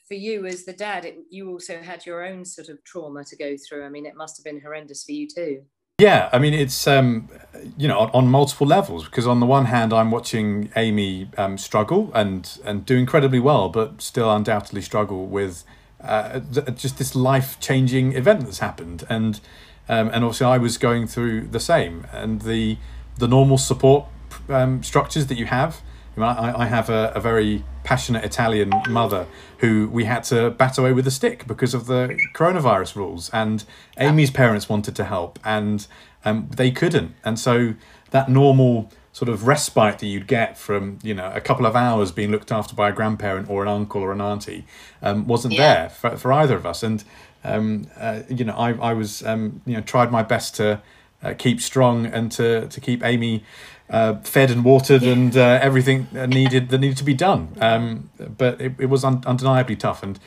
for 0.06 0.14
you 0.14 0.46
as 0.46 0.64
the 0.64 0.72
dad, 0.72 1.04
it, 1.04 1.18
you 1.30 1.50
also 1.50 1.80
had 1.80 2.04
your 2.04 2.24
own 2.24 2.44
sort 2.44 2.68
of 2.68 2.82
trauma 2.84 3.24
to 3.24 3.36
go 3.36 3.56
through. 3.56 3.84
I 3.84 3.88
mean, 3.88 4.06
it 4.06 4.16
must 4.16 4.36
have 4.36 4.44
been 4.44 4.60
horrendous 4.60 5.04
for 5.04 5.12
you 5.12 5.28
too. 5.28 5.62
Yeah, 6.00 6.28
I 6.32 6.38
mean 6.38 6.54
it's 6.54 6.86
um, 6.86 7.28
you 7.76 7.88
know 7.88 7.98
on, 7.98 8.10
on, 8.10 8.28
multiple 8.28 8.68
levels 8.68 9.06
because 9.06 9.26
on 9.26 9.40
the 9.40 9.46
one 9.46 9.64
hand 9.64 9.92
I'm 9.92 10.12
watching 10.12 10.70
Amy 10.76 11.28
um, 11.36 11.58
struggle 11.58 12.12
and 12.14 12.56
and 12.64 12.86
do 12.86 12.96
incredibly 12.96 13.40
well, 13.40 13.68
but 13.68 14.00
still 14.00 14.32
undoubtedly 14.32 14.80
struggle 14.80 15.26
with 15.26 15.64
uh, 16.02 16.40
just 16.40 16.98
this 16.98 17.14
life 17.14 17.58
changing 17.60 18.12
event 18.12 18.44
that's 18.44 18.58
happened, 18.58 19.04
and 19.08 19.40
um, 19.88 20.08
and 20.08 20.24
obviously 20.24 20.46
I 20.46 20.58
was 20.58 20.78
going 20.78 21.06
through 21.06 21.48
the 21.48 21.60
same, 21.60 22.06
and 22.12 22.42
the 22.42 22.78
the 23.18 23.28
normal 23.28 23.58
support 23.58 24.06
um, 24.48 24.82
structures 24.82 25.26
that 25.26 25.38
you 25.38 25.46
have. 25.46 25.80
I, 26.16 26.64
I 26.64 26.66
have 26.66 26.90
a, 26.90 27.12
a 27.14 27.20
very 27.20 27.64
passionate 27.84 28.24
Italian 28.24 28.72
mother 28.88 29.26
who 29.58 29.88
we 29.88 30.04
had 30.04 30.24
to 30.24 30.50
bat 30.50 30.76
away 30.76 30.92
with 30.92 31.06
a 31.06 31.12
stick 31.12 31.46
because 31.46 31.74
of 31.74 31.86
the 31.86 32.18
coronavirus 32.34 32.96
rules, 32.96 33.30
and 33.30 33.64
Amy's 33.98 34.30
parents 34.30 34.68
wanted 34.68 34.96
to 34.96 35.04
help, 35.04 35.38
and 35.44 35.86
um, 36.24 36.48
they 36.56 36.70
couldn't, 36.70 37.14
and 37.24 37.38
so 37.38 37.74
that 38.10 38.28
normal 38.28 38.90
sort 39.12 39.28
of 39.28 39.46
respite 39.46 39.98
that 39.98 40.06
you'd 40.06 40.26
get 40.26 40.56
from 40.56 40.98
you 41.02 41.14
know 41.14 41.30
a 41.34 41.40
couple 41.40 41.66
of 41.66 41.74
hours 41.74 42.12
being 42.12 42.30
looked 42.30 42.52
after 42.52 42.74
by 42.74 42.88
a 42.88 42.92
grandparent 42.92 43.48
or 43.48 43.62
an 43.62 43.68
uncle 43.68 44.02
or 44.02 44.12
an 44.12 44.20
auntie 44.20 44.64
um, 45.02 45.26
wasn't 45.26 45.52
yeah. 45.52 45.58
there 45.60 45.88
for, 45.88 46.16
for 46.16 46.32
either 46.32 46.56
of 46.56 46.66
us 46.66 46.82
and 46.82 47.04
um, 47.44 47.86
uh, 47.96 48.22
you 48.28 48.44
know 48.44 48.54
I, 48.54 48.72
I 48.74 48.92
was 48.92 49.24
um, 49.24 49.62
you 49.66 49.74
know 49.74 49.80
tried 49.80 50.12
my 50.12 50.22
best 50.22 50.54
to 50.56 50.80
uh, 51.22 51.34
keep 51.36 51.60
strong 51.60 52.06
and 52.06 52.30
to, 52.32 52.68
to 52.68 52.80
keep 52.80 53.04
Amy 53.04 53.42
uh, 53.90 54.16
fed 54.18 54.50
and 54.50 54.64
watered 54.64 55.02
yeah. 55.02 55.12
and 55.12 55.36
uh, 55.36 55.58
everything 55.60 56.06
needed 56.12 56.68
that 56.68 56.78
needed 56.78 56.98
to 56.98 57.04
be 57.04 57.14
done 57.14 57.56
um, 57.60 58.10
but 58.18 58.60
it, 58.60 58.74
it 58.78 58.86
was 58.86 59.04
un- 59.04 59.22
undeniably 59.26 59.76
tough 59.76 60.02
and 60.02 60.20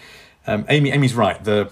um, 0.47 0.65
Amy 0.69 0.91
Amy's 0.91 1.13
right 1.13 1.43
the 1.43 1.71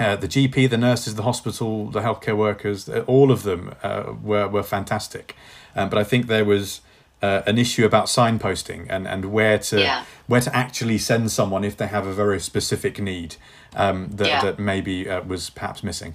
uh, 0.00 0.16
the 0.16 0.26
GP, 0.26 0.68
the 0.68 0.76
nurses, 0.76 1.14
the 1.14 1.22
hospital, 1.22 1.88
the 1.88 2.00
healthcare 2.00 2.36
workers, 2.36 2.88
all 2.88 3.30
of 3.30 3.44
them 3.44 3.74
uh, 3.82 4.12
were 4.20 4.48
were 4.48 4.62
fantastic. 4.62 5.36
Um, 5.74 5.88
but 5.88 5.98
I 5.98 6.04
think 6.04 6.26
there 6.26 6.44
was 6.44 6.80
uh, 7.22 7.42
an 7.46 7.58
issue 7.58 7.84
about 7.84 8.06
signposting 8.06 8.86
and, 8.90 9.06
and 9.08 9.26
where 9.26 9.58
to 9.58 9.80
yeah. 9.80 10.04
where 10.26 10.40
to 10.40 10.54
actually 10.54 10.98
send 10.98 11.30
someone 11.30 11.64
if 11.64 11.76
they 11.76 11.86
have 11.86 12.06
a 12.06 12.12
very 12.12 12.40
specific 12.40 12.98
need 13.00 13.36
um, 13.74 14.10
that, 14.12 14.26
yeah. 14.26 14.42
that 14.42 14.58
maybe 14.58 15.08
uh, 15.08 15.22
was 15.22 15.50
perhaps 15.50 15.82
missing. 15.82 16.14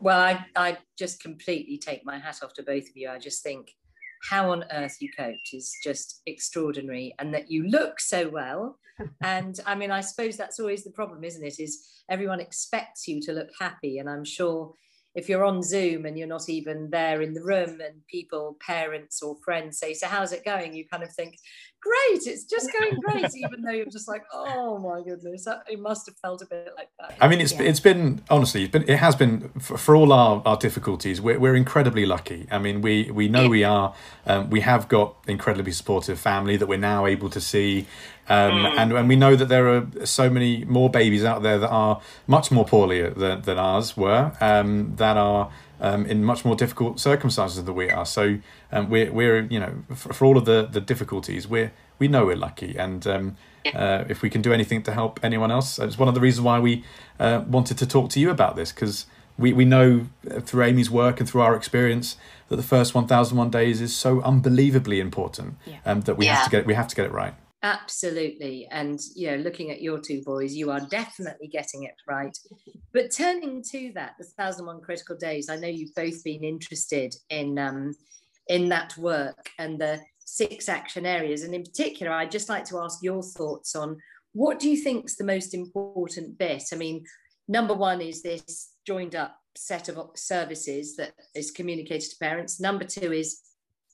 Well, 0.00 0.20
I, 0.20 0.44
I 0.56 0.78
just 0.98 1.22
completely 1.22 1.78
take 1.78 2.04
my 2.04 2.18
hat 2.18 2.40
off 2.42 2.52
to 2.54 2.62
both 2.62 2.88
of 2.88 2.96
you. 2.96 3.08
I 3.08 3.18
just 3.18 3.42
think 3.42 3.72
how 4.30 4.52
on 4.52 4.64
earth 4.72 4.96
you 5.00 5.10
coped 5.16 5.50
is 5.52 5.74
just 5.82 6.22
extraordinary 6.26 7.14
and 7.18 7.32
that 7.34 7.50
you 7.50 7.68
look 7.68 8.00
so 8.00 8.28
well. 8.28 8.78
and 9.22 9.58
I 9.66 9.74
mean, 9.74 9.90
I 9.90 10.00
suppose 10.00 10.36
that's 10.36 10.60
always 10.60 10.84
the 10.84 10.90
problem, 10.90 11.24
isn't 11.24 11.44
it? 11.44 11.58
Is 11.58 11.94
everyone 12.08 12.40
expects 12.40 13.08
you 13.08 13.20
to 13.22 13.32
look 13.32 13.50
happy. 13.58 13.98
And 13.98 14.08
I'm 14.08 14.24
sure 14.24 14.74
if 15.14 15.28
you're 15.28 15.44
on 15.44 15.62
Zoom 15.62 16.06
and 16.06 16.18
you're 16.18 16.26
not 16.26 16.48
even 16.48 16.90
there 16.90 17.22
in 17.22 17.34
the 17.34 17.42
room 17.42 17.80
and 17.80 18.04
people, 18.08 18.56
parents 18.60 19.22
or 19.22 19.36
friends 19.44 19.78
say, 19.78 19.94
So 19.94 20.06
how's 20.06 20.32
it 20.32 20.44
going? 20.44 20.74
You 20.74 20.86
kind 20.88 21.02
of 21.02 21.12
think, 21.12 21.36
Great, 21.84 22.26
it's 22.26 22.44
just 22.44 22.70
going 22.72 22.98
great, 23.04 23.30
even 23.36 23.60
though 23.60 23.70
you're 23.70 23.84
just 23.84 24.08
like, 24.08 24.24
Oh 24.32 24.78
my 24.78 25.02
goodness, 25.02 25.46
it 25.68 25.78
must 25.78 26.06
have 26.06 26.16
felt 26.16 26.40
a 26.40 26.46
bit 26.46 26.72
like 26.76 26.88
that. 26.98 27.14
I 27.20 27.28
mean, 27.28 27.42
it's, 27.42 27.52
yeah. 27.52 27.62
it's 27.62 27.80
been, 27.80 28.22
honestly, 28.30 28.62
it's 28.62 28.72
been, 28.72 28.88
it 28.88 28.96
has 28.96 29.14
been, 29.14 29.50
for, 29.60 29.76
for 29.76 29.94
all 29.94 30.10
our, 30.10 30.40
our 30.46 30.56
difficulties, 30.56 31.20
we're, 31.20 31.38
we're 31.38 31.54
incredibly 31.54 32.06
lucky. 32.06 32.46
I 32.50 32.58
mean, 32.58 32.80
we, 32.80 33.10
we 33.10 33.28
know 33.28 33.42
yeah. 33.42 33.48
we 33.48 33.64
are, 33.64 33.94
um, 34.26 34.48
we 34.48 34.60
have 34.60 34.88
got 34.88 35.16
incredibly 35.28 35.72
supportive 35.72 36.18
family 36.18 36.56
that 36.56 36.66
we're 36.66 36.78
now 36.78 37.04
able 37.04 37.28
to 37.28 37.40
see. 37.40 37.86
Um, 38.30 38.52
mm. 38.52 38.78
and, 38.78 38.92
and 38.92 39.06
we 39.06 39.16
know 39.16 39.36
that 39.36 39.50
there 39.50 39.68
are 39.68 39.86
so 40.06 40.30
many 40.30 40.64
more 40.64 40.88
babies 40.88 41.22
out 41.22 41.42
there 41.42 41.58
that 41.58 41.68
are 41.68 42.00
much 42.26 42.50
more 42.50 42.64
poorly 42.64 43.02
than, 43.10 43.42
than 43.42 43.58
ours 43.58 43.94
were, 43.94 44.32
um, 44.40 44.96
that 44.96 45.18
are 45.18 45.50
um, 45.80 46.06
in 46.06 46.24
much 46.24 46.44
more 46.44 46.56
difficult 46.56 47.00
circumstances 47.00 47.64
than 47.64 47.74
we 47.74 47.90
are. 47.90 48.06
So 48.06 48.38
um, 48.72 48.90
we're, 48.90 49.12
we're 49.12 49.40
you 49.42 49.60
know, 49.60 49.72
for, 49.94 50.12
for 50.12 50.24
all 50.24 50.36
of 50.36 50.44
the, 50.44 50.68
the 50.70 50.80
difficulties, 50.80 51.46
we're, 51.48 51.72
we 51.98 52.08
know 52.08 52.26
we're 52.26 52.36
lucky. 52.36 52.76
And 52.78 53.06
um, 53.06 53.36
uh, 53.74 54.04
if 54.08 54.22
we 54.22 54.30
can 54.30 54.42
do 54.42 54.52
anything 54.52 54.82
to 54.84 54.92
help 54.92 55.20
anyone 55.22 55.50
else, 55.50 55.78
it's 55.78 55.98
one 55.98 56.08
of 56.08 56.14
the 56.14 56.20
reasons 56.20 56.42
why 56.42 56.58
we 56.60 56.84
uh, 57.18 57.42
wanted 57.46 57.78
to 57.78 57.86
talk 57.86 58.10
to 58.10 58.20
you 58.20 58.30
about 58.30 58.56
this, 58.56 58.72
because 58.72 59.06
we, 59.38 59.52
we 59.52 59.64
know 59.64 60.06
through 60.40 60.62
Amy's 60.64 60.90
work 60.90 61.18
and 61.20 61.28
through 61.28 61.40
our 61.40 61.56
experience 61.56 62.16
that 62.48 62.56
the 62.56 62.62
first 62.62 62.94
1001 62.94 63.50
days 63.50 63.80
is 63.80 63.96
so 63.96 64.20
unbelievably 64.22 65.00
important 65.00 65.54
Yeah. 65.66 65.76
um, 65.86 66.02
that 66.02 66.16
we 66.16 66.26
Yeah. 66.26 66.34
have 66.36 66.44
to 66.44 66.50
get 66.50 66.66
we 66.66 66.74
have 66.74 66.88
to 66.88 66.94
get 66.94 67.06
it 67.06 67.12
right. 67.12 67.34
Absolutely. 67.64 68.68
And, 68.70 69.00
you 69.16 69.30
know, 69.30 69.38
looking 69.38 69.70
at 69.70 69.80
your 69.80 69.98
two 69.98 70.22
boys, 70.22 70.54
you 70.54 70.70
are 70.70 70.80
definitely 70.80 71.48
getting 71.48 71.84
it 71.84 71.94
right. 72.06 72.36
But 72.92 73.10
turning 73.10 73.62
to 73.70 73.90
that, 73.94 74.16
the 74.18 74.26
1001 74.36 74.82
Critical 74.82 75.16
Days, 75.16 75.48
I 75.48 75.56
know 75.56 75.68
you've 75.68 75.94
both 75.94 76.22
been 76.22 76.44
interested 76.44 77.14
in, 77.30 77.58
um, 77.58 77.94
in 78.48 78.68
that 78.68 78.94
work 78.98 79.48
and 79.58 79.80
the 79.80 80.02
six 80.18 80.68
action 80.68 81.06
areas. 81.06 81.42
And 81.42 81.54
in 81.54 81.62
particular, 81.62 82.12
I'd 82.12 82.30
just 82.30 82.50
like 82.50 82.66
to 82.66 82.80
ask 82.80 83.02
your 83.02 83.22
thoughts 83.22 83.74
on 83.74 83.96
what 84.34 84.58
do 84.58 84.68
you 84.68 84.76
think 84.76 85.06
is 85.06 85.16
the 85.16 85.24
most 85.24 85.54
important 85.54 86.36
bit? 86.36 86.64
I 86.70 86.76
mean, 86.76 87.02
number 87.48 87.72
one 87.72 88.02
is 88.02 88.20
this 88.20 88.72
joined 88.86 89.14
up 89.14 89.38
set 89.56 89.88
of 89.88 90.10
services 90.16 90.96
that 90.96 91.14
is 91.34 91.50
communicated 91.50 92.10
to 92.10 92.16
parents. 92.20 92.60
Number 92.60 92.84
two 92.84 93.10
is 93.10 93.40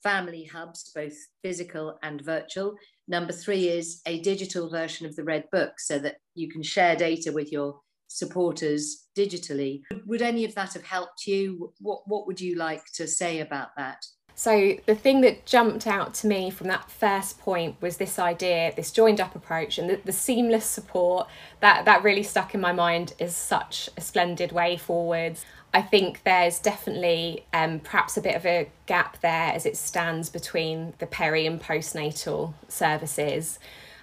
family 0.03 0.45
hubs, 0.45 0.91
both 0.93 1.13
physical 1.43 1.97
and 2.03 2.21
virtual. 2.21 2.75
Number 3.11 3.33
three 3.33 3.67
is 3.67 3.99
a 4.05 4.21
digital 4.21 4.69
version 4.69 5.05
of 5.05 5.17
the 5.17 5.25
Red 5.25 5.43
Book 5.51 5.81
so 5.81 5.99
that 5.99 6.15
you 6.33 6.49
can 6.49 6.63
share 6.63 6.95
data 6.95 7.33
with 7.33 7.51
your 7.51 7.81
supporters 8.07 9.09
digitally. 9.17 9.81
Would 10.05 10.21
any 10.21 10.45
of 10.45 10.55
that 10.55 10.73
have 10.75 10.85
helped 10.85 11.27
you? 11.27 11.73
What, 11.81 12.03
what 12.05 12.25
would 12.25 12.39
you 12.39 12.55
like 12.55 12.85
to 12.93 13.09
say 13.09 13.41
about 13.41 13.75
that? 13.75 13.97
So 14.33 14.77
the 14.85 14.95
thing 14.95 15.19
that 15.21 15.45
jumped 15.45 15.87
out 15.87 16.13
to 16.15 16.27
me 16.27 16.49
from 16.49 16.67
that 16.69 16.89
first 16.89 17.37
point 17.37 17.75
was 17.81 17.97
this 17.97 18.17
idea, 18.17 18.71
this 18.77 18.91
joined 18.91 19.19
up 19.19 19.35
approach 19.35 19.77
and 19.77 19.89
the, 19.89 19.99
the 20.05 20.13
seamless 20.13 20.65
support. 20.65 21.27
That 21.59 21.83
that 21.83 22.03
really 22.03 22.23
stuck 22.23 22.55
in 22.55 22.61
my 22.61 22.71
mind 22.71 23.13
is 23.19 23.35
such 23.35 23.89
a 23.97 24.01
splendid 24.01 24.53
way 24.53 24.77
forwards. 24.77 25.43
I 25.73 25.81
think 25.81 26.23
there's 26.23 26.59
definitely 26.59 27.45
um, 27.53 27.79
perhaps 27.79 28.17
a 28.17 28.21
bit 28.21 28.35
of 28.35 28.45
a 28.45 28.69
gap 28.87 29.21
there 29.21 29.53
as 29.53 29.65
it 29.65 29.77
stands 29.77 30.29
between 30.29 30.93
the 30.99 31.07
peri 31.07 31.45
and 31.45 31.61
postnatal 31.61 32.53
services 32.67 33.57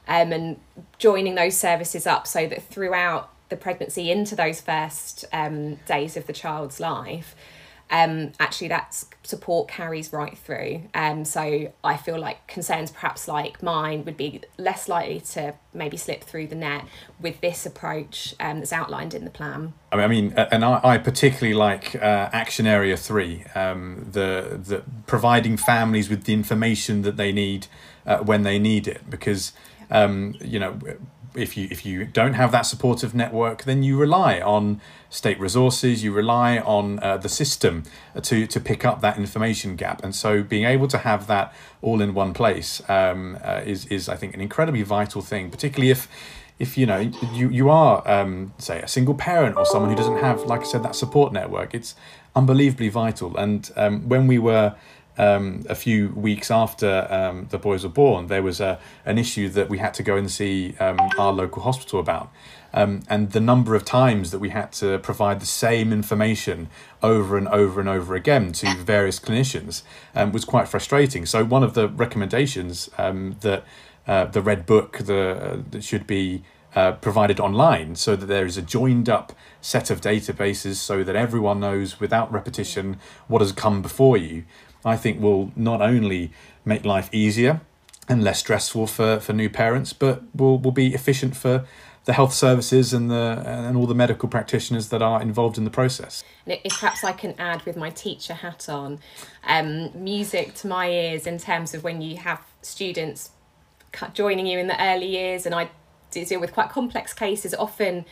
um, 0.07 0.33
and 0.33 0.61
joining 0.99 1.35
those 1.35 1.57
services 1.57 2.07
up 2.07 2.27
so 2.27 2.47
that 2.47 2.63
throughout 2.63 3.31
the 3.51 3.57
pregnancy 3.57 4.11
into 4.11 4.35
those 4.35 4.61
first 4.61 5.27
um, 5.33 5.75
days 5.87 6.17
of 6.17 6.27
the 6.27 6.33
child's 6.33 6.81
life, 6.81 7.37
um, 7.91 8.33
actually 8.39 8.69
that 8.69 9.05
support 9.23 9.69
carries 9.69 10.13
right 10.13 10.37
through. 10.37 10.83
Um, 10.95 11.25
so 11.25 11.73
I 11.83 11.97
feel 11.97 12.19
like 12.19 12.47
concerns 12.47 12.91
perhaps 12.91 13.29
like 13.29 13.63
mine 13.63 14.05
would 14.05 14.17
be 14.17 14.43
less 14.59 14.89
likely 14.89 15.21
to 15.21 15.55
maybe 15.73 15.97
slip 15.97 16.23
through 16.25 16.49
the 16.49 16.55
net 16.55 16.85
with 17.21 17.41
this 17.41 17.65
approach 17.65 18.35
um, 18.41 18.59
that's 18.59 18.73
outlined 18.73 19.15
in 19.15 19.25
the 19.25 19.31
plan. 19.31 19.73
I 19.91 19.97
mean, 19.97 20.05
I 20.05 20.09
mean, 20.09 20.33
and 20.51 20.65
I, 20.65 20.81
I 20.83 20.99
particularly 20.99 21.55
like 21.55 21.95
uh, 21.97 22.29
Action 22.33 22.67
Area 22.67 22.97
Three, 22.97 23.45
um, 23.55 24.09
the 24.13 24.61
the 24.63 24.83
providing 25.07 25.57
families 25.57 26.11
with 26.11 26.25
the 26.25 26.35
information 26.35 27.03
that 27.03 27.17
they 27.17 27.33
need 27.33 27.67
uh, 28.07 28.19
when 28.19 28.43
they 28.43 28.59
need 28.59 28.87
it, 28.87 29.09
because 29.09 29.53
um, 29.91 30.35
you 30.41 30.59
know 30.59 30.79
if 31.39 31.57
you 31.57 31.69
if 31.71 31.87
you 31.87 32.05
don't 32.05 32.35
have 32.35 32.53
that 32.53 32.63
supportive 32.63 33.15
network, 33.15 33.65
then 33.65 33.83
you 33.83 33.99
rely 33.99 34.41
on 34.41 34.81
state 35.11 35.39
resources, 35.41 36.03
you 36.05 36.13
rely 36.13 36.59
on 36.59 36.99
uh, 37.01 37.17
the 37.17 37.29
system 37.29 37.85
to 38.23 38.47
to 38.47 38.61
pick 38.61 38.85
up 38.85 39.01
that 39.01 39.17
information 39.17 39.77
gap, 39.77 40.03
and 40.05 40.15
so 40.15 40.43
being 40.43 40.65
able 40.65 40.89
to 40.89 40.99
have 40.99 41.27
that 41.27 41.55
all 41.83 42.01
in 42.01 42.15
one 42.15 42.35
place 42.35 42.83
um, 42.89 43.39
uh, 43.43 43.63
is 43.65 43.87
is 43.87 44.09
I 44.09 44.17
think 44.17 44.35
an 44.35 44.41
incredibly 44.41 44.83
vital 44.83 45.23
thing, 45.23 45.51
particularly 45.51 45.91
if 45.91 46.09
if 46.59 46.77
you 46.77 46.87
know 46.87 46.99
you 47.33 47.49
you 47.49 47.71
are 47.71 48.07
um, 48.09 48.53
say 48.59 48.81
a 48.83 48.89
single 48.89 49.15
parent 49.15 49.57
or 49.57 49.65
someone 49.65 49.91
who 49.91 49.97
doesn't 49.97 50.19
have 50.19 50.43
like 50.43 50.61
I 50.61 50.65
said 50.65 50.83
that 50.83 50.95
support 50.95 51.33
network. 51.33 51.75
It's 51.75 51.95
unbelievably 52.35 52.89
vital. 52.89 53.37
And 53.37 53.71
um, 53.77 54.09
when 54.09 54.27
we 54.27 54.39
were 54.39 54.75
um, 55.19 55.65
a 55.69 55.75
few 55.75 56.09
weeks 56.11 56.51
after 56.51 57.07
um, 57.11 57.47
the 57.51 57.59
boys 57.59 57.83
were 57.85 57.91
born 57.91 58.29
there 58.29 58.43
was 58.43 58.61
a 58.61 58.79
an 59.05 59.19
issue 59.19 59.49
that 59.49 59.69
we 59.69 59.79
had 59.79 59.93
to 59.95 60.03
go 60.03 60.17
and 60.17 60.31
see 60.31 60.75
um, 60.81 60.99
our 61.19 61.33
local 61.33 61.63
hospital 61.63 62.01
about. 62.01 62.31
Um, 62.75 63.03
and 63.09 63.33
the 63.33 63.41
number 63.41 63.75
of 63.75 63.85
times 63.85 64.31
that 64.31 64.39
we 64.39 64.51
had 64.51 64.73
to 64.73 64.99
provide 64.99 65.41
the 65.41 65.47
same 65.47 65.91
information 65.93 66.69
over 67.03 67.39
and 67.39 67.49
over 67.49 67.81
and 67.81 67.89
over 67.89 68.15
again 68.15 68.53
to 68.53 68.75
various 68.77 69.19
clinicians 69.19 69.83
um, 70.15 70.33
was 70.33 70.45
quite 70.45 70.69
frustrating. 70.69 71.25
So 71.25 71.45
one 71.45 71.63
of 71.63 71.73
the 71.73 71.89
recommendations 71.89 72.91
um, 72.99 73.37
that 73.41 73.65
uh, 74.07 74.27
the 74.27 74.43
red 74.43 74.67
book 74.67 74.99
the 74.99 75.31
uh, 75.31 75.63
that 75.71 75.83
should 75.83 76.07
be 76.07 76.43
uh, 76.75 76.93
provided 76.93 77.41
online 77.41 77.97
so 77.97 78.15
that 78.15 78.27
there 78.27 78.45
is 78.45 78.59
a 78.59 78.63
joined 78.63 79.09
up 79.09 79.33
set 79.61 79.91
of 79.91 80.01
databases 80.01 80.77
so 80.77 81.03
that 81.03 81.17
everyone 81.17 81.61
knows 81.61 81.99
without 81.99 82.31
repetition 82.31 82.99
what 83.27 83.41
has 83.41 83.53
come 83.53 83.81
before 83.81 84.17
you 84.17 84.45
i 84.85 84.97
think 84.97 85.21
will 85.21 85.53
not 85.57 85.81
only 85.81 86.31
make 86.65 86.85
life 86.85 87.09
easier 87.13 87.61
and 88.11 88.25
less 88.25 88.39
stressful 88.39 88.87
for, 88.87 89.21
for 89.21 89.33
new 89.33 89.51
parents 89.51 89.93
but 89.93 90.23
will, 90.35 90.59
will 90.59 90.73
be 90.73 90.95
efficient 90.95 91.37
for 91.37 91.67
the 92.05 92.15
health 92.15 92.33
services 92.33 92.95
and 92.95 93.11
the 93.11 93.43
and 93.45 93.77
all 93.77 93.87
the 93.87 93.95
medical 93.95 94.29
practitioners 94.29 94.89
that 94.89 95.03
are 95.03 95.21
involved 95.21 95.59
in 95.59 95.65
the 95.65 95.71
process 95.71 96.25
And 96.47 96.59
if 96.65 96.81
perhaps 96.81 97.05
I 97.05 97.13
can 97.13 97.35
add 97.39 97.63
with 97.67 97.77
my 97.77 97.91
teacher 97.91 98.33
hat 98.33 98.69
on, 98.69 98.99
um, 99.47 99.91
music 99.95 100.55
to 100.55 100.67
my 100.67 100.89
ears 100.89 101.27
in 101.27 101.37
terms 101.37 101.75
of 101.75 101.85
when 101.85 102.01
you 102.01 102.17
have 102.17 102.41
students 102.63 103.31
joining 104.15 104.47
you 104.47 104.59
in 104.59 104.67
the 104.67 104.83
early 104.83 105.07
years, 105.07 105.47
and 105.47 105.55
I 105.55 105.71
deal 106.11 106.41
with 106.41 106.53
quite 106.53 106.71
complex 106.71 107.13
cases. 107.13 107.55
Often, 107.55 108.05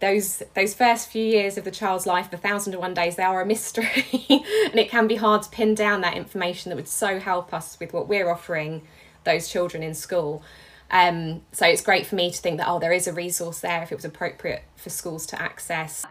those 0.00 0.42
those 0.54 0.74
first 0.74 1.08
few 1.08 1.24
years 1.24 1.58
of 1.58 1.64
the 1.64 1.70
child's 1.70 2.06
life, 2.06 2.30
the 2.30 2.36
thousand 2.36 2.74
and 2.74 2.80
one 2.80 2.94
days, 2.94 3.16
they 3.16 3.22
are 3.22 3.40
a 3.40 3.46
mystery, 3.46 4.06
and 4.30 4.78
it 4.78 4.88
can 4.88 5.06
be 5.06 5.16
hard 5.16 5.42
to 5.42 5.50
pin 5.50 5.74
down 5.74 6.00
that 6.02 6.16
information 6.16 6.70
that 6.70 6.76
would 6.76 6.88
so 6.88 7.18
help 7.18 7.52
us 7.52 7.78
with 7.80 7.92
what 7.92 8.08
we're 8.08 8.30
offering 8.30 8.82
those 9.24 9.48
children 9.48 9.82
in 9.82 9.94
school. 9.94 10.42
Um, 10.90 11.42
so 11.52 11.66
it's 11.66 11.82
great 11.82 12.06
for 12.06 12.14
me 12.14 12.30
to 12.30 12.38
think 12.38 12.58
that 12.58 12.68
oh, 12.68 12.78
there 12.78 12.92
is 12.92 13.06
a 13.06 13.12
resource 13.12 13.60
there 13.60 13.82
if 13.82 13.92
it 13.92 13.96
was 13.96 14.04
appropriate 14.04 14.62
for 14.76 14.90
schools 14.90 15.26
to 15.26 15.40
access. 15.40 16.04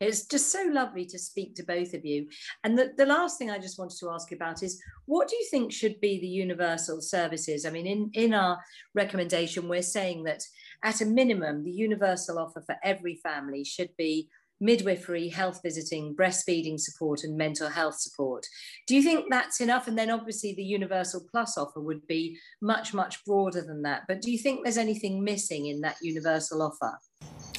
It's 0.00 0.26
just 0.26 0.50
so 0.50 0.64
lovely 0.68 1.06
to 1.06 1.18
speak 1.18 1.54
to 1.56 1.62
both 1.62 1.94
of 1.94 2.04
you. 2.04 2.26
And 2.64 2.76
the, 2.76 2.92
the 2.96 3.06
last 3.06 3.38
thing 3.38 3.50
I 3.50 3.58
just 3.58 3.78
wanted 3.78 3.98
to 4.00 4.10
ask 4.10 4.30
you 4.32 4.36
about 4.36 4.64
is 4.64 4.82
what 5.06 5.28
do 5.28 5.36
you 5.36 5.46
think 5.48 5.70
should 5.70 6.00
be 6.00 6.18
the 6.18 6.26
universal 6.26 7.00
services? 7.00 7.64
I 7.64 7.70
mean, 7.70 7.86
in, 7.86 8.10
in 8.14 8.34
our 8.34 8.58
recommendation, 8.94 9.68
we're 9.68 9.82
saying 9.82 10.24
that 10.24 10.42
at 10.82 11.00
a 11.00 11.06
minimum, 11.06 11.64
the 11.64 11.70
universal 11.70 12.38
offer 12.38 12.62
for 12.64 12.76
every 12.82 13.16
family 13.16 13.64
should 13.64 13.90
be 13.96 14.28
midwifery, 14.62 15.28
health 15.28 15.60
visiting, 15.62 16.14
breastfeeding 16.14 16.78
support, 16.78 17.24
and 17.24 17.36
mental 17.36 17.68
health 17.68 17.98
support. 17.98 18.46
Do 18.86 18.94
you 18.94 19.02
think 19.02 19.26
that's 19.28 19.60
enough? 19.60 19.88
And 19.88 19.98
then 19.98 20.08
obviously 20.08 20.54
the 20.54 20.62
universal 20.62 21.26
plus 21.30 21.58
offer 21.58 21.80
would 21.80 22.06
be 22.06 22.38
much, 22.62 22.94
much 22.94 23.24
broader 23.24 23.60
than 23.60 23.82
that. 23.82 24.02
But 24.06 24.22
do 24.22 24.30
you 24.30 24.38
think 24.38 24.60
there's 24.62 24.78
anything 24.78 25.24
missing 25.24 25.66
in 25.66 25.80
that 25.80 25.96
universal 26.00 26.62
offer? 26.62 26.96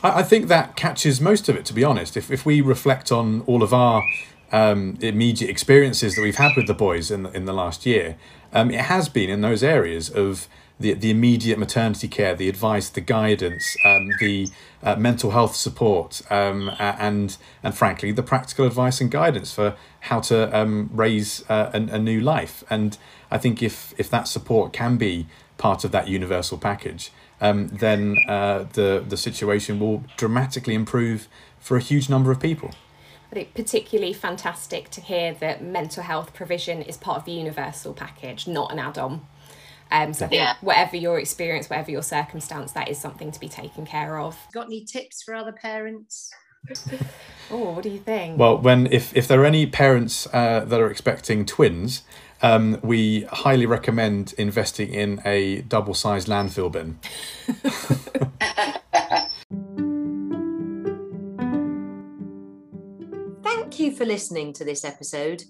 I, 0.02 0.24
think 0.24 0.48
that 0.48 0.76
catches 0.76 1.22
most 1.22 1.48
of 1.50 1.56
it, 1.56 1.66
to 1.66 1.74
be 1.74 1.84
honest. 1.84 2.18
If, 2.18 2.32
if 2.32 2.46
we 2.46 2.62
reflect 2.62 3.12
on 3.12 3.42
all 3.42 3.64
of 3.64 3.74
our 3.74 4.04
um, 4.52 4.98
immediate 5.02 5.50
experiences 5.50 6.16
that 6.16 6.22
we've 6.22 6.38
had 6.38 6.56
with 6.56 6.68
the 6.68 6.74
boys 6.74 7.12
in 7.12 7.24
the, 7.24 7.32
in 7.32 7.46
the 7.46 7.54
last 7.54 7.86
year, 7.86 8.18
um, 8.54 8.72
it 8.72 8.82
has 8.82 9.10
been 9.10 9.30
in 9.30 9.42
those 9.42 9.64
areas 9.64 10.10
of 10.10 10.48
the, 10.80 10.94
the 10.94 11.12
immediate 11.12 11.60
maternity 11.60 12.08
care, 12.08 12.36
the 12.36 12.50
advice, 12.50 12.90
the 12.90 13.02
guidance, 13.02 13.78
um, 13.86 14.10
the 14.20 14.50
uh, 14.82 14.96
mental 14.96 15.32
health 15.32 15.56
support, 15.56 16.22
um, 16.30 16.72
and 16.80 17.38
and 17.62 17.76
frankly 17.76 18.12
the 18.12 18.24
practical 18.24 18.66
advice 18.66 19.00
and 19.00 19.12
guidance 19.12 19.54
for 19.54 19.76
how 20.02 20.20
to 20.20 20.56
um, 20.58 20.90
raise 20.92 21.44
uh, 21.50 21.72
a, 21.74 21.96
a 21.96 22.00
new 22.00 22.20
life. 22.20 22.64
And 22.70 22.98
I 23.32 23.38
think 23.38 23.62
if 23.62 23.94
if 23.98 24.10
that 24.10 24.28
support 24.28 24.74
can 24.74 24.98
be 24.98 25.28
part 25.58 25.84
of 25.84 25.92
that 25.92 26.08
universal 26.08 26.58
package, 26.58 27.12
um, 27.40 27.68
then 27.68 28.18
uh, 28.28 28.66
the 28.74 29.04
the 29.08 29.18
situation 29.18 29.80
will 29.80 30.04
dramatically 30.18 30.74
improve 30.74 31.28
for 31.60 31.78
a 31.78 31.82
huge 31.82 32.10
number 32.10 32.32
of 32.32 32.40
people. 32.40 32.72
I 33.32 33.36
think 33.36 33.54
particularly 33.56 34.14
fantastic 34.14 34.92
to 34.92 35.02
hear 35.02 35.34
that 35.36 35.64
mental 35.64 36.04
health 36.04 36.36
provision 36.36 36.84
is 36.84 36.98
part 36.98 37.18
of 37.18 37.26
the 37.26 37.32
universal 37.32 37.94
package, 37.94 38.48
not 38.48 38.72
an 38.72 38.78
add-on. 38.78 39.26
Um, 39.94 40.12
so 40.14 40.26
I 40.26 40.30
think 40.30 40.40
Yeah. 40.42 40.56
whatever 40.62 40.98
your 40.98 41.20
experience, 41.20 41.70
whatever 41.70 41.92
your 41.92 42.02
circumstance, 42.04 42.72
that 42.74 42.90
is 42.90 42.98
something 42.98 43.32
to 43.32 43.40
be 43.40 43.48
taken 43.48 43.86
care 43.86 44.18
of. 44.20 44.36
Got 44.52 44.66
any 44.66 44.84
tips 44.84 45.22
for 45.24 45.34
other 45.36 45.54
parents? 45.54 46.30
Oh, 47.52 47.72
what 47.74 47.84
do 47.84 47.90
you 47.90 48.00
think? 48.00 48.40
Well, 48.40 48.58
when 48.58 48.88
if 48.88 49.16
if 49.16 49.28
there 49.28 49.42
are 49.42 49.46
any 49.46 49.66
parents 49.68 50.28
uh, 50.34 50.62
that 50.66 50.80
are 50.80 50.90
expecting 50.90 51.46
twins, 51.46 52.04
um, 52.42 52.80
we 52.82 53.24
highly 53.24 53.66
recommend 53.66 54.34
investing 54.38 54.94
in 54.94 55.22
a 55.26 55.62
double-sized 55.64 56.28
landfill 56.30 56.72
bin. 56.72 57.00
Thank 63.44 63.80
you 63.80 63.92
for 63.92 64.06
listening 64.06 64.54
to 64.54 64.64
this 64.66 64.86
episode. 64.86 65.44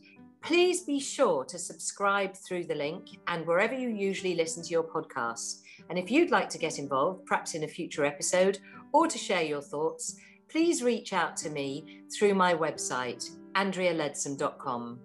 Please 0.44 0.82
be 0.82 1.00
sure 1.00 1.46
to 1.46 1.58
subscribe 1.58 2.36
through 2.36 2.66
the 2.66 2.76
link 2.76 3.18
and 3.28 3.48
wherever 3.48 3.74
you 3.74 3.88
usually 3.88 4.36
listen 4.36 4.62
to 4.62 4.72
your 4.72 4.84
podcasts. 4.84 5.62
And 5.90 5.98
if 5.98 6.12
you'd 6.12 6.32
like 6.32 6.50
to 6.50 6.58
get 6.58 6.80
involved, 6.80 7.26
perhaps 7.26 7.56
in 7.56 7.64
a 7.64 7.68
future 7.68 8.04
episode, 8.04 8.60
or 8.92 9.08
to 9.08 9.18
share 9.18 9.44
your 9.44 9.62
thoughts, 9.62 10.18
please 10.50 10.84
reach 10.84 11.14
out 11.14 11.38
to 11.38 11.50
me 11.50 12.02
through 12.14 12.34
my 12.34 12.54
website, 12.54 13.32
andrealeadsom.com. 13.56 15.00